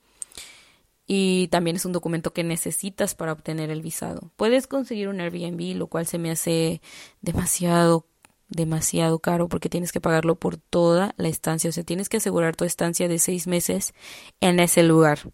Y 1.08 1.48
también 1.48 1.74
es 1.74 1.84
un 1.84 1.92
documento 1.92 2.32
que 2.32 2.44
necesitas 2.44 3.16
para 3.16 3.32
obtener 3.32 3.70
el 3.70 3.82
visado. 3.82 4.30
Puedes 4.36 4.68
conseguir 4.68 5.08
un 5.08 5.20
Airbnb, 5.20 5.76
lo 5.76 5.88
cual 5.88 6.06
se 6.06 6.18
me 6.18 6.30
hace 6.30 6.80
demasiado, 7.20 8.06
demasiado 8.48 9.18
caro 9.18 9.48
porque 9.48 9.68
tienes 9.68 9.90
que 9.90 10.00
pagarlo 10.00 10.36
por 10.36 10.56
toda 10.56 11.14
la 11.16 11.28
estancia. 11.28 11.70
O 11.70 11.72
sea, 11.72 11.82
tienes 11.82 12.08
que 12.08 12.18
asegurar 12.18 12.54
tu 12.54 12.64
estancia 12.64 13.08
de 13.08 13.18
seis 13.18 13.48
meses 13.48 13.94
en 14.40 14.60
ese 14.60 14.84
lugar. 14.84 15.32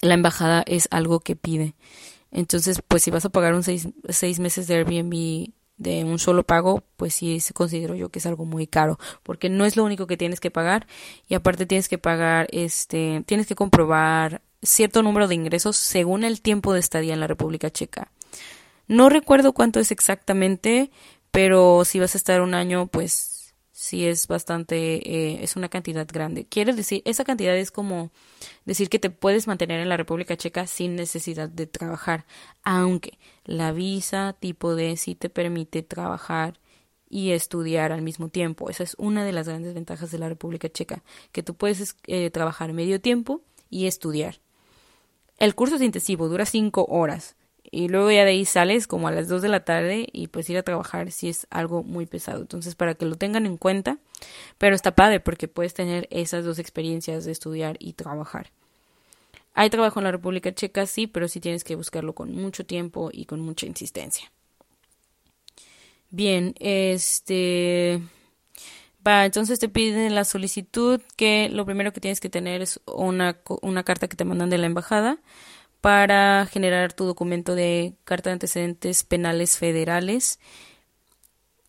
La 0.00 0.14
embajada 0.14 0.62
es 0.64 0.86
algo 0.92 1.20
que 1.20 1.34
pide. 1.34 1.74
Entonces, 2.30 2.82
pues 2.86 3.02
si 3.02 3.10
vas 3.10 3.24
a 3.24 3.30
pagar 3.30 3.54
un 3.54 3.62
seis, 3.62 3.88
seis 4.08 4.38
meses 4.38 4.66
de 4.66 4.76
Airbnb 4.76 5.52
de 5.78 6.04
un 6.04 6.18
solo 6.18 6.42
pago, 6.42 6.82
pues 6.96 7.14
sí 7.14 7.40
considero 7.54 7.94
yo 7.94 8.10
que 8.10 8.18
es 8.18 8.26
algo 8.26 8.44
muy 8.44 8.66
caro, 8.66 8.98
porque 9.22 9.48
no 9.48 9.64
es 9.64 9.76
lo 9.76 9.84
único 9.84 10.06
que 10.06 10.16
tienes 10.16 10.40
que 10.40 10.50
pagar 10.50 10.86
y 11.28 11.34
aparte 11.34 11.66
tienes 11.66 11.88
que 11.88 11.98
pagar, 11.98 12.48
este, 12.50 13.22
tienes 13.26 13.46
que 13.46 13.54
comprobar 13.54 14.42
cierto 14.60 15.02
número 15.02 15.28
de 15.28 15.36
ingresos 15.36 15.76
según 15.76 16.24
el 16.24 16.40
tiempo 16.40 16.72
de 16.72 16.80
estadía 16.80 17.14
en 17.14 17.20
la 17.20 17.28
República 17.28 17.70
Checa. 17.70 18.10
No 18.88 19.08
recuerdo 19.08 19.52
cuánto 19.52 19.78
es 19.78 19.92
exactamente, 19.92 20.90
pero 21.30 21.84
si 21.84 22.00
vas 22.00 22.14
a 22.14 22.18
estar 22.18 22.40
un 22.40 22.54
año, 22.54 22.86
pues 22.86 23.37
sí 23.78 24.06
es 24.06 24.26
bastante, 24.26 24.96
eh, 25.08 25.44
es 25.44 25.54
una 25.54 25.68
cantidad 25.68 26.04
grande. 26.12 26.44
Quiere 26.44 26.72
decir, 26.72 27.00
esa 27.04 27.22
cantidad 27.22 27.56
es 27.56 27.70
como 27.70 28.10
decir 28.64 28.88
que 28.88 28.98
te 28.98 29.08
puedes 29.08 29.46
mantener 29.46 29.78
en 29.78 29.88
la 29.88 29.96
República 29.96 30.36
Checa 30.36 30.66
sin 30.66 30.96
necesidad 30.96 31.48
de 31.48 31.68
trabajar, 31.68 32.26
aunque 32.64 33.20
la 33.44 33.70
visa 33.70 34.36
tipo 34.40 34.74
D 34.74 34.96
sí 34.96 35.14
te 35.14 35.30
permite 35.30 35.84
trabajar 35.84 36.58
y 37.08 37.30
estudiar 37.30 37.92
al 37.92 38.02
mismo 38.02 38.30
tiempo. 38.30 38.68
Esa 38.68 38.82
es 38.82 38.96
una 38.98 39.24
de 39.24 39.32
las 39.32 39.46
grandes 39.46 39.74
ventajas 39.74 40.10
de 40.10 40.18
la 40.18 40.28
República 40.28 40.68
Checa, 40.68 41.04
que 41.30 41.44
tú 41.44 41.54
puedes 41.54 41.94
eh, 42.08 42.30
trabajar 42.30 42.72
medio 42.72 43.00
tiempo 43.00 43.42
y 43.70 43.86
estudiar. 43.86 44.40
El 45.38 45.54
curso 45.54 45.76
es 45.76 45.82
intensivo, 45.82 46.28
dura 46.28 46.46
cinco 46.46 46.84
horas 46.88 47.36
y 47.70 47.88
luego 47.88 48.10
ya 48.10 48.24
de 48.24 48.30
ahí 48.30 48.44
sales 48.44 48.86
como 48.86 49.08
a 49.08 49.12
las 49.12 49.28
2 49.28 49.42
de 49.42 49.48
la 49.48 49.64
tarde 49.64 50.06
y 50.12 50.28
pues 50.28 50.48
ir 50.50 50.58
a 50.58 50.62
trabajar 50.62 51.10
si 51.12 51.28
es 51.28 51.46
algo 51.50 51.82
muy 51.82 52.06
pesado. 52.06 52.40
Entonces, 52.40 52.74
para 52.74 52.94
que 52.94 53.06
lo 53.06 53.16
tengan 53.16 53.46
en 53.46 53.56
cuenta, 53.56 53.98
pero 54.58 54.74
está 54.74 54.94
padre 54.94 55.20
porque 55.20 55.48
puedes 55.48 55.74
tener 55.74 56.08
esas 56.10 56.44
dos 56.44 56.58
experiencias 56.58 57.24
de 57.24 57.32
estudiar 57.32 57.76
y 57.78 57.94
trabajar. 57.94 58.50
Hay 59.54 59.70
trabajo 59.70 60.00
en 60.00 60.04
la 60.04 60.12
República 60.12 60.54
Checa, 60.54 60.86
sí, 60.86 61.06
pero 61.06 61.26
sí 61.28 61.40
tienes 61.40 61.64
que 61.64 61.74
buscarlo 61.74 62.14
con 62.14 62.32
mucho 62.32 62.64
tiempo 62.64 63.10
y 63.12 63.24
con 63.24 63.40
mucha 63.40 63.66
insistencia. 63.66 64.30
Bien, 66.10 66.54
este 66.58 68.00
va, 69.06 69.26
entonces 69.26 69.58
te 69.58 69.68
piden 69.68 70.14
la 70.14 70.24
solicitud 70.24 71.00
que 71.16 71.48
lo 71.50 71.66
primero 71.66 71.92
que 71.92 72.00
tienes 72.00 72.20
que 72.20 72.30
tener 72.30 72.62
es 72.62 72.80
una, 72.86 73.38
una 73.60 73.82
carta 73.82 74.08
que 74.08 74.16
te 74.16 74.24
mandan 74.24 74.48
de 74.48 74.58
la 74.58 74.66
embajada 74.66 75.18
para 75.80 76.46
generar 76.46 76.92
tu 76.92 77.04
documento 77.04 77.54
de 77.54 77.94
carta 78.04 78.30
de 78.30 78.34
antecedentes 78.34 79.04
penales 79.04 79.56
federales 79.56 80.38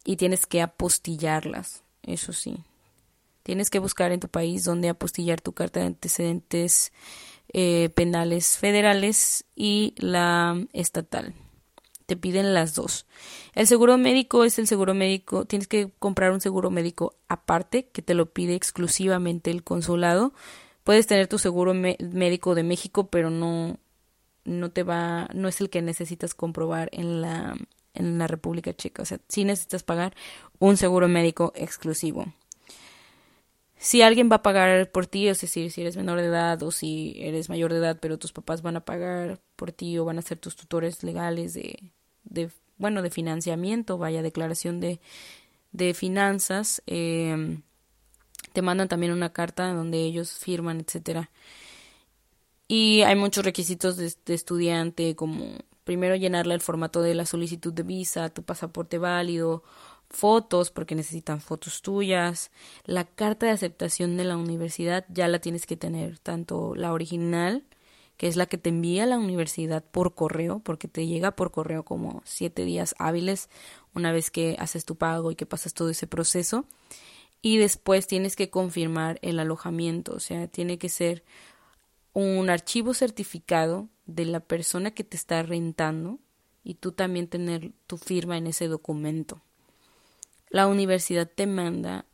y 0.04 0.16
tienes 0.16 0.46
que 0.46 0.62
apostillarlas, 0.62 1.84
eso 2.04 2.34
sí. 2.34 2.58
Tienes 3.44 3.70
que 3.70 3.80
buscar 3.80 4.12
en 4.12 4.20
tu 4.20 4.28
país 4.28 4.64
donde 4.64 4.90
apostillar 4.90 5.42
tu 5.42 5.54
carta 5.54 5.80
de 5.80 5.88
antecedentes 5.88 6.92
eh, 7.52 7.90
penales 7.96 8.58
federales 8.58 9.46
y 9.56 9.94
la 9.98 10.68
estatal. 10.74 11.34
Te 12.06 12.16
piden 12.16 12.54
las 12.54 12.76
dos. 12.76 13.06
El 13.54 13.68
seguro 13.68 13.98
médico 13.98 14.44
es 14.44 14.58
el 14.60 14.68
seguro 14.68 14.94
médico. 14.94 15.46
Tienes 15.46 15.68
que 15.68 15.92
comprar 16.00 16.32
un 16.32 16.42
seguro 16.42 16.72
médico 16.72 17.16
aparte 17.28 17.88
que 17.88 18.02
te 18.02 18.16
lo 18.16 18.28
pide 18.34 18.56
exclusivamente 18.56 19.52
el 19.52 19.64
consulado. 19.64 20.34
Puedes 20.84 21.06
tener 21.06 21.28
tu 21.28 21.38
seguro 21.38 21.74
médico 21.76 22.56
de 22.56 22.64
México, 22.64 23.08
pero 23.08 23.30
no, 23.30 23.78
no 24.50 24.72
te 24.72 24.84
va, 24.84 25.30
no 25.34 25.48
es 25.48 25.62
el 25.62 25.70
que 25.70 25.82
necesitas 25.82 26.34
comprobar 26.34 26.90
en 26.92 27.22
la, 27.22 27.56
en 27.94 28.18
la 28.18 28.28
República 28.28 28.74
Checa. 28.74 29.04
O 29.04 29.06
sea, 29.06 29.20
sí 29.28 29.46
necesitas 29.46 29.84
pagar 29.84 30.16
un 30.60 30.78
seguro 30.78 31.08
médico 31.08 31.54
exclusivo. 31.56 32.34
Si 33.78 34.02
alguien 34.02 34.30
va 34.30 34.38
a 34.38 34.42
pagar 34.44 34.92
por 34.92 35.08
ti, 35.08 35.30
es 35.30 35.40
decir, 35.40 35.72
si 35.72 35.82
eres 35.82 35.96
menor 35.96 36.20
de 36.20 36.26
edad 36.26 36.62
o 36.64 36.72
si 36.72 37.16
eres 37.18 37.48
mayor 37.48 37.72
de 37.72 37.80
edad, 37.80 37.98
pero 38.02 38.20
tus 38.20 38.34
papás 38.34 38.62
van 38.62 38.76
a 38.76 38.84
pagar 38.84 39.40
por 39.56 39.72
ti 39.72 39.98
o 39.98 40.04
van 40.04 40.20
a 40.20 40.22
ser 40.22 40.38
tus 40.38 40.58
tutores 40.58 41.02
legales 41.04 41.54
de, 41.54 41.92
de 42.26 42.50
bueno, 42.78 43.02
de 43.02 43.10
financiamiento, 43.10 43.98
vaya, 43.98 44.22
declaración 44.22 44.82
de, 44.82 45.00
de 45.72 45.94
finanzas, 45.94 46.82
eh, 46.88 47.60
te 48.52 48.62
mandan 48.62 48.88
también 48.88 49.14
una 49.14 49.32
carta 49.32 49.72
donde 49.74 50.00
ellos 50.00 50.34
firman, 50.34 50.82
etcétera. 50.82 51.30
Y 52.72 53.02
hay 53.02 53.16
muchos 53.16 53.44
requisitos 53.44 53.98
de, 53.98 54.14
estudiante, 54.28 55.16
como 55.16 55.56
primero 55.86 56.16
llenarle 56.16 56.54
el 56.54 56.62
formato 56.62 57.02
de 57.02 57.16
la 57.16 57.26
solicitud 57.26 57.74
de 57.74 57.82
visa, 57.82 58.30
tu 58.30 58.44
pasaporte 58.44 59.00
válido, 59.00 59.64
fotos, 60.12 60.70
porque 60.70 60.94
necesitan 60.94 61.42
fotos 61.42 61.82
tuyas, 61.82 62.52
la 62.86 63.06
carta 63.06 63.48
de 63.48 63.54
aceptación 63.54 64.18
de 64.18 64.24
la 64.24 64.38
universidad 64.38 65.04
ya 65.10 65.28
la 65.28 65.40
tienes 65.40 65.66
que 65.66 65.78
tener, 65.78 66.20
tanto 66.20 66.76
la 66.76 66.94
original, 66.94 67.64
que 68.18 68.28
es 68.28 68.36
la 68.36 68.46
que 68.46 68.60
te 68.60 68.70
envía 68.70 69.08
la 69.08 69.18
universidad 69.18 69.84
por 69.84 70.14
correo, 70.14 70.60
porque 70.60 70.88
te 70.88 71.08
llega 71.08 71.32
por 71.32 71.50
correo 71.50 71.84
como 71.84 72.22
siete 72.24 72.66
días 72.66 72.94
hábiles 73.00 73.50
una 73.96 74.12
vez 74.12 74.30
que 74.30 74.58
haces 74.60 74.86
tu 74.86 74.96
pago 74.96 75.32
y 75.32 75.36
que 75.36 75.48
pasas 75.48 75.74
todo 75.74 75.90
ese 75.90 76.06
proceso. 76.06 76.66
Y 77.42 77.58
después 77.58 78.06
tienes 78.06 78.36
que 78.36 78.52
confirmar 78.52 79.18
el 79.24 79.40
alojamiento, 79.40 80.14
o 80.14 80.20
sea, 80.20 80.48
tiene 80.48 80.78
que 80.78 80.90
ser 80.90 81.24
un 82.14 82.50
archivo 82.50 82.94
certificado 82.94 83.90
de 84.06 84.26
la 84.26 84.40
persona 84.40 84.92
que 84.92 85.04
te 85.04 85.16
está 85.16 85.44
rentando 85.44 86.20
y 86.64 86.76
tú 86.76 86.92
también 86.92 87.28
tener 87.28 87.72
tu 87.88 87.98
firma 87.98 88.38
en 88.38 88.48
ese 88.48 88.68
documento. 88.68 89.42
La 90.50 90.68
universidad 90.68 91.30
te 91.30 91.48
manda 91.48 92.06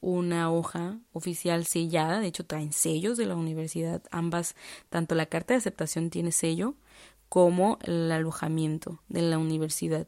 una 0.00 0.52
hoja 0.52 0.98
oficial 1.12 1.64
sellada, 1.64 2.20
de 2.20 2.26
hecho 2.26 2.44
traen 2.44 2.72
sellos 2.72 3.16
de 3.16 3.26
la 3.26 3.36
universidad, 3.36 4.02
ambas, 4.10 4.54
tanto 4.90 5.14
la 5.14 5.26
carta 5.26 5.54
de 5.54 5.58
aceptación 5.58 6.10
tiene 6.10 6.32
sello 6.32 6.74
como 7.28 7.78
el 7.82 8.12
alojamiento 8.12 9.00
de 9.08 9.22
la 9.22 9.38
universidad 9.38 10.06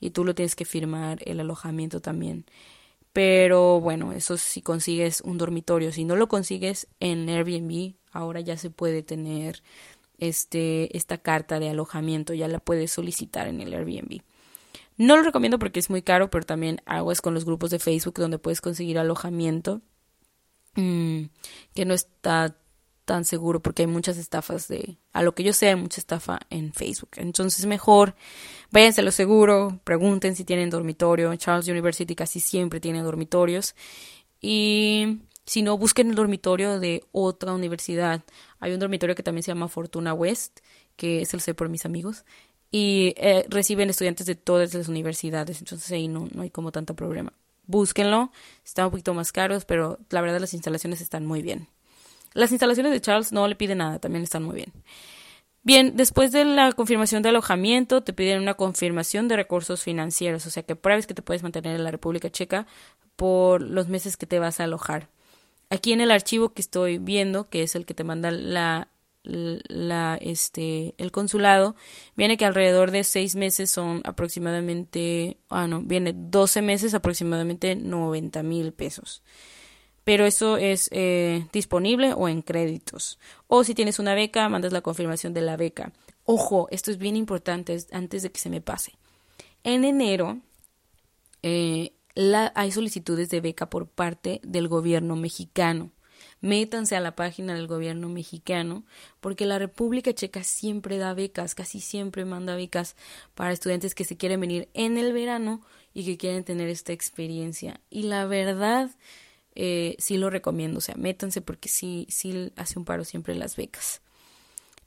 y 0.00 0.10
tú 0.10 0.24
lo 0.24 0.34
tienes 0.34 0.56
que 0.56 0.64
firmar 0.64 1.20
el 1.24 1.40
alojamiento 1.40 2.00
también. 2.00 2.46
Pero 3.12 3.80
bueno, 3.80 4.12
eso 4.12 4.36
si 4.36 4.62
consigues 4.62 5.20
un 5.20 5.38
dormitorio, 5.38 5.92
si 5.92 6.04
no 6.04 6.16
lo 6.16 6.28
consigues 6.28 6.88
en 7.00 7.28
Airbnb 7.28 7.94
ahora 8.10 8.40
ya 8.40 8.56
se 8.56 8.70
puede 8.70 9.02
tener 9.02 9.62
este, 10.18 10.96
esta 10.96 11.18
carta 11.18 11.58
de 11.58 11.70
alojamiento, 11.70 12.34
ya 12.34 12.48
la 12.48 12.58
puedes 12.58 12.92
solicitar 12.92 13.48
en 13.48 13.60
el 13.60 13.72
Airbnb. 13.72 14.20
No 14.96 15.16
lo 15.16 15.22
recomiendo 15.22 15.58
porque 15.58 15.80
es 15.80 15.88
muy 15.88 16.02
caro, 16.02 16.30
pero 16.30 16.44
también 16.44 16.82
aguas 16.84 17.22
con 17.22 17.32
los 17.32 17.46
grupos 17.46 17.70
de 17.70 17.78
Facebook 17.78 18.14
donde 18.14 18.38
puedes 18.38 18.60
conseguir 18.60 18.98
alojamiento, 18.98 19.80
mm, 20.76 21.22
que 21.74 21.84
no 21.86 21.94
está 21.94 22.56
tan 23.06 23.24
seguro 23.24 23.60
porque 23.60 23.82
hay 23.82 23.86
muchas 23.88 24.18
estafas 24.18 24.68
de, 24.68 24.98
a 25.12 25.22
lo 25.22 25.34
que 25.34 25.42
yo 25.42 25.52
sé, 25.52 25.68
hay 25.68 25.74
mucha 25.74 26.00
estafa 26.00 26.38
en 26.48 26.72
Facebook. 26.72 27.10
Entonces 27.16 27.66
mejor 27.66 28.14
váyanse 28.70 29.00
a 29.00 29.04
lo 29.04 29.10
seguro, 29.10 29.80
pregunten 29.82 30.36
si 30.36 30.44
tienen 30.44 30.70
dormitorio. 30.70 31.34
Charles 31.36 31.66
University 31.66 32.14
casi 32.14 32.38
siempre 32.38 32.78
tiene 32.78 33.02
dormitorios. 33.02 33.74
Y 34.40 35.18
si 35.50 35.62
no, 35.62 35.76
busquen 35.76 36.10
el 36.10 36.14
dormitorio 36.14 36.78
de 36.78 37.02
otra 37.10 37.52
universidad. 37.52 38.22
Hay 38.60 38.72
un 38.72 38.78
dormitorio 38.78 39.16
que 39.16 39.24
también 39.24 39.42
se 39.42 39.50
llama 39.50 39.66
Fortuna 39.66 40.14
West, 40.14 40.60
que 40.94 41.22
es 41.22 41.34
el 41.34 41.40
sé 41.40 41.54
por 41.54 41.68
mis 41.68 41.84
amigos, 41.84 42.24
y 42.70 43.14
eh, 43.16 43.44
reciben 43.48 43.90
estudiantes 43.90 44.26
de 44.26 44.36
todas 44.36 44.72
las 44.74 44.86
universidades, 44.86 45.58
entonces 45.58 45.90
ahí 45.90 46.06
no, 46.06 46.28
no 46.32 46.42
hay 46.42 46.50
como 46.50 46.70
tanto 46.70 46.94
problema. 46.94 47.32
Búsquenlo, 47.66 48.30
están 48.64 48.84
un 48.84 48.90
poquito 48.92 49.12
más 49.12 49.32
caros, 49.32 49.64
pero 49.64 49.98
la 50.10 50.20
verdad 50.20 50.38
las 50.38 50.54
instalaciones 50.54 51.00
están 51.00 51.26
muy 51.26 51.42
bien. 51.42 51.66
Las 52.32 52.52
instalaciones 52.52 52.92
de 52.92 53.00
Charles 53.00 53.32
no 53.32 53.48
le 53.48 53.56
piden 53.56 53.78
nada, 53.78 53.98
también 53.98 54.22
están 54.22 54.44
muy 54.44 54.54
bien. 54.54 54.72
Bien, 55.64 55.96
después 55.96 56.30
de 56.30 56.44
la 56.44 56.70
confirmación 56.70 57.24
de 57.24 57.30
alojamiento, 57.30 58.04
te 58.04 58.12
piden 58.12 58.40
una 58.40 58.54
confirmación 58.54 59.26
de 59.26 59.34
recursos 59.34 59.82
financieros, 59.82 60.46
o 60.46 60.50
sea 60.50 60.62
que 60.62 60.76
pruebes 60.76 61.08
que 61.08 61.14
te 61.14 61.22
puedes 61.22 61.42
mantener 61.42 61.74
en 61.74 61.82
la 61.82 61.90
República 61.90 62.30
Checa 62.30 62.68
por 63.16 63.62
los 63.62 63.88
meses 63.88 64.16
que 64.16 64.26
te 64.26 64.38
vas 64.38 64.60
a 64.60 64.64
alojar. 64.64 65.08
Aquí 65.70 65.92
en 65.92 66.00
el 66.00 66.10
archivo 66.10 66.52
que 66.52 66.62
estoy 66.62 66.98
viendo, 66.98 67.48
que 67.48 67.62
es 67.62 67.76
el 67.76 67.86
que 67.86 67.94
te 67.94 68.02
manda 68.02 68.32
la, 68.32 68.88
la, 69.22 70.18
este, 70.20 70.94
el 70.98 71.12
consulado, 71.12 71.76
viene 72.16 72.36
que 72.36 72.44
alrededor 72.44 72.90
de 72.90 73.04
seis 73.04 73.36
meses 73.36 73.70
son 73.70 74.02
aproximadamente, 74.04 75.38
ah, 75.48 75.68
no, 75.68 75.80
viene 75.80 76.12
12 76.14 76.62
meses 76.62 76.92
aproximadamente 76.94 77.76
90 77.76 78.42
mil 78.42 78.72
pesos. 78.72 79.22
Pero 80.02 80.26
eso 80.26 80.56
es 80.56 80.88
eh, 80.92 81.46
disponible 81.52 82.14
o 82.14 82.28
en 82.28 82.42
créditos. 82.42 83.20
O 83.46 83.62
si 83.62 83.74
tienes 83.74 83.98
una 84.00 84.14
beca, 84.14 84.48
mandas 84.48 84.72
la 84.72 84.80
confirmación 84.80 85.34
de 85.34 85.42
la 85.42 85.56
beca. 85.56 85.92
Ojo, 86.24 86.66
esto 86.70 86.90
es 86.90 86.98
bien 86.98 87.16
importante 87.16 87.78
antes 87.92 88.22
de 88.22 88.32
que 88.32 88.40
se 88.40 88.50
me 88.50 88.60
pase. 88.60 88.94
En 89.62 89.84
enero, 89.84 90.40
eh, 91.42 91.92
hay 92.54 92.72
solicitudes 92.72 93.30
de 93.30 93.40
beca 93.40 93.70
por 93.70 93.88
parte 93.88 94.40
del 94.42 94.68
gobierno 94.68 95.16
mexicano. 95.16 95.90
Métanse 96.42 96.96
a 96.96 97.00
la 97.00 97.16
página 97.16 97.54
del 97.54 97.66
gobierno 97.66 98.08
mexicano 98.08 98.84
porque 99.20 99.44
la 99.46 99.58
República 99.58 100.12
Checa 100.12 100.42
siempre 100.42 100.96
da 100.96 101.12
becas, 101.12 101.54
casi 101.54 101.80
siempre 101.80 102.24
manda 102.24 102.56
becas 102.56 102.96
para 103.34 103.52
estudiantes 103.52 103.94
que 103.94 104.04
se 104.04 104.16
quieren 104.16 104.40
venir 104.40 104.68
en 104.72 104.96
el 104.96 105.12
verano 105.12 105.60
y 105.92 106.04
que 106.04 106.16
quieren 106.16 106.44
tener 106.44 106.68
esta 106.68 106.92
experiencia. 106.92 107.80
Y 107.90 108.04
la 108.04 108.24
verdad, 108.26 108.90
eh, 109.54 109.96
sí 109.98 110.16
lo 110.16 110.30
recomiendo, 110.30 110.78
o 110.78 110.82
sea, 110.82 110.94
métanse 110.96 111.42
porque 111.42 111.68
sí, 111.68 112.06
sí 112.08 112.52
hace 112.56 112.78
un 112.78 112.84
paro 112.86 113.04
siempre 113.04 113.34
las 113.34 113.56
becas. 113.56 114.00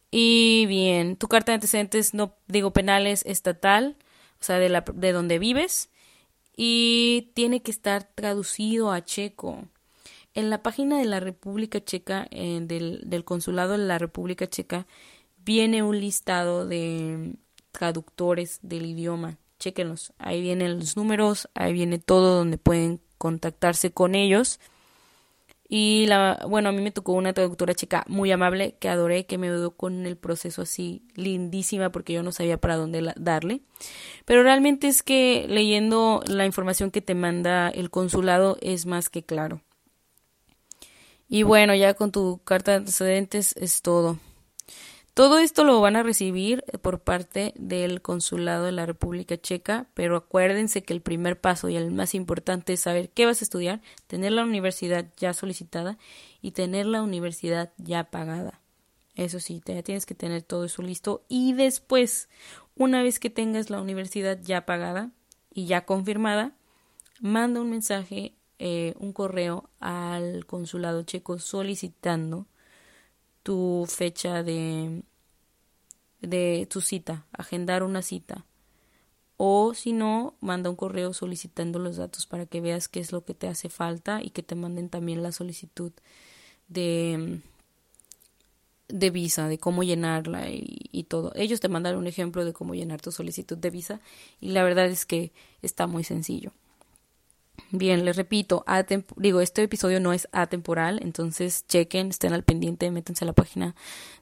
Y 0.10 0.66
bien, 0.68 1.18
tu 1.18 1.28
carta 1.28 1.52
de 1.52 1.56
antecedentes, 1.56 2.14
no 2.14 2.36
digo 2.48 2.74
penales, 2.74 3.24
estatal, 3.26 3.96
o 4.40 4.44
sea, 4.44 4.60
de, 4.60 4.70
la, 4.70 4.82
de 4.94 5.12
donde 5.12 5.40
vives 5.40 5.90
y 6.56 7.32
tiene 7.34 7.62
que 7.62 7.72
estar 7.72 8.04
traducido 8.16 8.92
a 8.92 9.04
checo. 9.04 9.68
En 10.34 10.50
la 10.50 10.64
página 10.64 10.98
de 10.98 11.06
la 11.06 11.20
República 11.20 11.84
Checa, 11.84 12.28
del, 12.32 13.02
del 13.06 13.24
Consulado 13.24 13.74
de 13.74 13.80
la 13.80 14.00
República 14.00 14.48
Checa, 14.48 14.88
viene 15.38 15.84
un 15.84 16.00
listado 16.00 16.66
de 16.66 17.36
traductores 17.72 18.60
del 18.62 18.86
idioma 18.86 19.38
chequenlos. 19.64 20.14
Ahí 20.18 20.42
vienen 20.42 20.80
los 20.80 20.98
números, 20.98 21.50
ahí 21.54 21.74
viene 21.74 21.98
todo 21.98 22.36
donde 22.36 22.58
pueden 22.58 23.00
contactarse 23.18 23.92
con 23.92 24.14
ellos. 24.14 24.60
Y 25.68 26.06
la, 26.08 26.46
bueno, 26.48 26.70
a 26.70 26.72
mí 26.72 26.82
me 26.82 26.92
tocó 26.92 27.14
una 27.14 27.34
traductora 27.34 27.74
checa 27.74 28.04
muy 28.08 28.32
amable 28.32 28.76
que 28.80 28.90
adoré, 28.90 29.26
que 29.26 29.38
me 29.38 29.48
ayudó 29.48 29.72
con 29.72 30.06
el 30.06 30.18
proceso 30.18 30.62
así 30.62 31.04
lindísima 31.16 31.92
porque 31.92 32.14
yo 32.14 32.22
no 32.22 32.32
sabía 32.32 32.60
para 32.60 32.76
dónde 32.76 33.14
darle. 33.16 33.62
Pero 34.26 34.44
realmente 34.44 34.88
es 34.88 35.04
que 35.04 35.46
leyendo 35.48 36.22
la 36.28 36.46
información 36.46 36.92
que 36.92 37.02
te 37.02 37.16
manda 37.16 37.70
el 37.70 37.90
consulado 37.90 38.58
es 38.62 38.86
más 38.86 39.10
que 39.10 39.24
claro. 39.24 39.62
Y 41.28 41.44
bueno, 41.44 41.74
ya 41.74 41.96
con 41.96 42.12
tu 42.12 42.42
carta 42.44 42.72
de 42.72 42.78
antecedentes 42.78 43.56
es 43.58 43.82
todo. 43.82 44.20
Todo 45.14 45.38
esto 45.38 45.64
lo 45.64 45.80
van 45.80 45.96
a 45.96 46.02
recibir 46.02 46.64
por 46.82 47.02
parte 47.02 47.54
del 47.56 48.02
Consulado 48.02 48.66
de 48.66 48.72
la 48.72 48.88
República 48.88 49.40
Checa, 49.40 49.86
pero 49.94 50.18
acuérdense 50.18 50.84
que 50.84 50.94
el 50.94 51.02
primer 51.02 51.40
paso 51.40 51.70
y 51.70 51.76
el 51.76 51.92
más 51.92 52.16
importante 52.16 52.74
es 52.74 52.80
saber 52.80 53.12
qué 53.12 53.28
vas 53.28 53.40
a 53.40 53.46
estudiar, 53.46 53.82
tener 54.08 54.32
la 54.32 54.44
universidad 54.44 55.06
ya 55.18 55.34
solicitada 55.34 56.00
y 56.42 56.52
tener 56.52 56.88
la 56.88 57.04
universidad 57.04 57.74
ya 57.78 58.06
pagada. 58.06 58.60
Eso 59.14 59.40
sí, 59.40 59.62
ya 59.64 59.84
tienes 59.84 60.08
que 60.08 60.16
tener 60.16 60.42
todo 60.42 60.66
eso 60.66 60.82
listo 60.82 61.24
y 61.30 61.54
después, 61.54 62.28
una 62.76 63.04
vez 63.04 63.20
que 63.20 63.30
tengas 63.30 63.70
la 63.70 63.80
universidad 63.80 64.40
ya 64.42 64.66
pagada 64.66 65.12
y 65.54 65.68
ya 65.68 65.86
confirmada, 65.86 66.54
manda 67.20 67.62
un 67.62 67.70
mensaje, 67.70 68.34
eh, 68.58 68.96
un 68.98 69.14
correo 69.14 69.70
al 69.80 70.48
consulado 70.48 71.04
checo 71.04 71.38
solicitando 71.38 72.48
tu 73.44 73.86
fecha 73.88 74.42
de, 74.44 75.04
de 76.22 76.68
tu 76.70 76.82
cita, 76.82 77.26
agendar 77.34 77.84
una 77.84 78.02
cita. 78.02 78.46
O 79.38 79.74
si 79.74 79.94
no, 79.94 80.36
manda 80.40 80.70
un 80.70 80.76
correo 80.76 81.14
solicitando 81.14 81.80
los 81.80 81.98
datos 81.98 82.26
para 82.26 82.46
que 82.46 82.62
veas 82.62 82.88
qué 82.88 83.00
es 83.00 83.12
lo 83.12 83.26
que 83.26 83.34
te 83.34 83.48
hace 83.48 83.70
falta 83.70 84.22
y 84.24 84.30
que 84.30 84.44
te 84.44 84.56
manden 84.56 84.90
también 84.90 85.22
la 85.22 85.32
solicitud 85.32 85.92
de, 86.70 87.42
de 88.88 89.10
visa, 89.10 89.48
de 89.48 89.58
cómo 89.58 89.84
llenarla 89.84 90.50
y, 90.50 90.90
y 90.92 91.04
todo. 91.04 91.34
Ellos 91.36 91.60
te 91.60 91.68
mandan 91.68 91.98
un 91.98 92.08
ejemplo 92.08 92.46
de 92.46 92.54
cómo 92.54 92.74
llenar 92.74 93.02
tu 93.02 93.12
solicitud 93.12 93.58
de 93.58 93.70
visa 93.70 94.02
y 94.40 94.50
la 94.52 94.64
verdad 94.64 94.86
es 94.86 95.06
que 95.06 95.34
está 95.62 95.88
muy 95.88 96.04
sencillo. 96.04 96.54
Bien, 97.76 98.06
les 98.06 98.16
repito, 98.16 98.64
digo, 99.18 99.42
este 99.42 99.64
episodio 99.64 100.00
no 100.00 100.14
es 100.14 100.28
atemporal, 100.32 101.00
entonces 101.02 101.66
chequen, 101.68 102.10
estén 102.10 102.32
al 102.32 102.44
pendiente, 102.44 102.92
métanse 102.92 103.26
a 103.26 103.28
la 103.28 103.34
página 103.34 103.74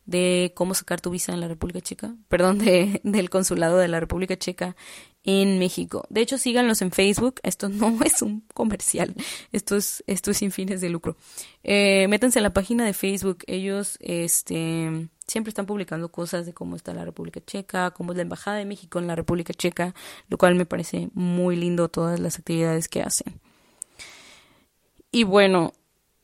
de 0.06 0.54
cómo 0.56 0.74
sacar 0.74 1.02
tu 1.02 1.10
visa 1.10 1.34
en 1.34 1.42
la 1.42 1.50
República 1.50 1.82
Checa, 1.82 2.16
perdón, 2.30 2.60
de, 2.60 3.02
del 3.04 3.30
consulado 3.30 3.78
de 3.78 3.90
la 3.90 4.00
República 4.00 4.38
Checa 4.38 4.78
en 5.26 5.60
México. 5.60 6.08
De 6.10 6.22
hecho, 6.22 6.38
síganlos 6.38 6.82
en 6.82 6.92
Facebook. 6.92 7.42
Esto 7.44 7.68
no 7.68 8.00
es 8.06 8.22
un 8.22 8.46
comercial. 8.54 9.16
Esto 9.52 9.76
es, 9.76 10.02
esto 10.08 10.32
es 10.32 10.38
sin 10.38 10.54
fines 10.54 10.80
de 10.80 10.90
lucro. 10.90 11.18
Eh, 11.66 12.08
métanse 12.08 12.40
a 12.40 12.44
la 12.44 12.54
página 12.54 12.86
de 12.86 12.94
Facebook. 12.94 13.40
Ellos, 13.48 13.98
este, 14.00 15.10
siempre 15.32 15.50
están 15.50 15.66
publicando 15.66 16.12
cosas 16.12 16.46
de 16.46 16.54
cómo 16.54 16.76
está 16.76 16.94
la 16.94 17.06
República 17.06 17.40
Checa, 17.40 17.92
cómo 17.92 18.12
es 18.12 18.18
la 18.18 18.24
Embajada 18.24 18.58
de 18.58 18.66
México 18.66 19.00
en 19.00 19.08
la 19.08 19.16
República 19.16 19.54
Checa, 19.54 19.96
lo 20.28 20.38
cual 20.38 20.56
me 20.56 20.66
parece 20.66 21.10
muy 21.14 21.56
lindo 21.56 21.88
todas 21.88 22.20
las 22.20 22.38
actividades 22.38 22.90
que 22.90 23.02
hacen. 23.02 23.40
Y 25.10 25.24
bueno, 25.24 25.72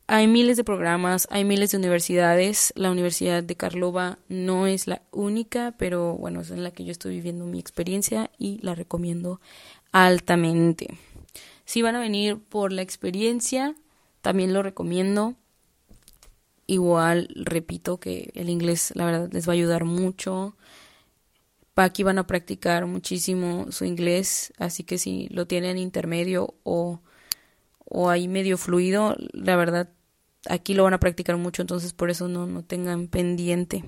hay 0.08 0.28
miles 0.28 0.58
de 0.58 0.66
programas, 0.66 1.26
hay 1.32 1.46
miles 1.46 1.72
de 1.72 1.78
universidades. 1.78 2.74
La 2.76 2.92
Universidad 2.92 3.44
de 3.44 3.56
Karlova 3.56 4.20
no 4.28 4.68
es 4.68 4.88
la 4.88 5.02
única, 5.12 5.74
pero 5.78 6.16
bueno, 6.16 6.42
es 6.42 6.52
en 6.52 6.64
la 6.64 6.72
que 6.72 6.84
yo 6.84 6.92
estoy 6.92 7.16
viviendo 7.16 7.46
mi 7.46 7.60
experiencia 7.60 8.30
y 8.38 8.60
la 8.62 8.76
recomiendo 8.76 9.40
altamente. 9.94 10.98
Si 11.64 11.82
van 11.82 11.96
a 11.96 12.02
venir 12.02 12.40
por 12.40 12.74
la 12.74 12.82
experiencia, 12.82 13.74
también 14.22 14.54
lo 14.54 14.64
recomiendo. 14.64 15.36
Igual, 16.68 17.30
repito 17.36 18.00
que 18.00 18.32
el 18.36 18.50
inglés, 18.50 18.92
la 18.96 19.06
verdad, 19.06 19.30
les 19.32 19.48
va 19.48 19.54
a 19.54 19.56
ayudar 19.56 19.86
mucho. 19.86 20.56
Aquí 21.76 22.04
van 22.04 22.20
a 22.20 22.28
practicar 22.28 22.86
muchísimo 22.86 23.68
su 23.72 23.86
inglés, 23.86 24.54
así 24.58 24.84
que 24.84 24.98
si 24.98 25.28
lo 25.30 25.48
tienen 25.48 25.78
intermedio 25.78 26.56
o, 26.64 27.00
o 27.86 28.10
ahí 28.10 28.28
medio 28.28 28.58
fluido, 28.58 29.16
la 29.32 29.56
verdad 29.56 29.90
aquí 30.50 30.74
lo 30.74 30.84
van 30.84 30.94
a 30.94 31.00
practicar 31.00 31.38
mucho, 31.38 31.62
entonces 31.62 31.94
por 31.94 32.10
eso 32.10 32.28
no, 32.28 32.48
no 32.48 32.64
tengan 32.64 33.08
pendiente. 33.08 33.84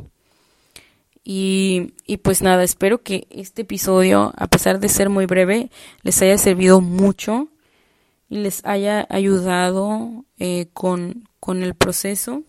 Y, 1.23 1.93
y 2.05 2.17
pues 2.17 2.41
nada, 2.41 2.63
espero 2.63 3.03
que 3.03 3.27
este 3.29 3.63
episodio, 3.63 4.33
a 4.37 4.47
pesar 4.47 4.79
de 4.79 4.89
ser 4.89 5.09
muy 5.09 5.25
breve, 5.25 5.69
les 6.01 6.21
haya 6.21 6.37
servido 6.37 6.81
mucho 6.81 7.49
y 8.29 8.37
les 8.37 8.65
haya 8.65 9.05
ayudado 9.09 10.25
eh, 10.37 10.69
con, 10.73 11.27
con 11.39 11.63
el 11.63 11.75
proceso. 11.75 12.43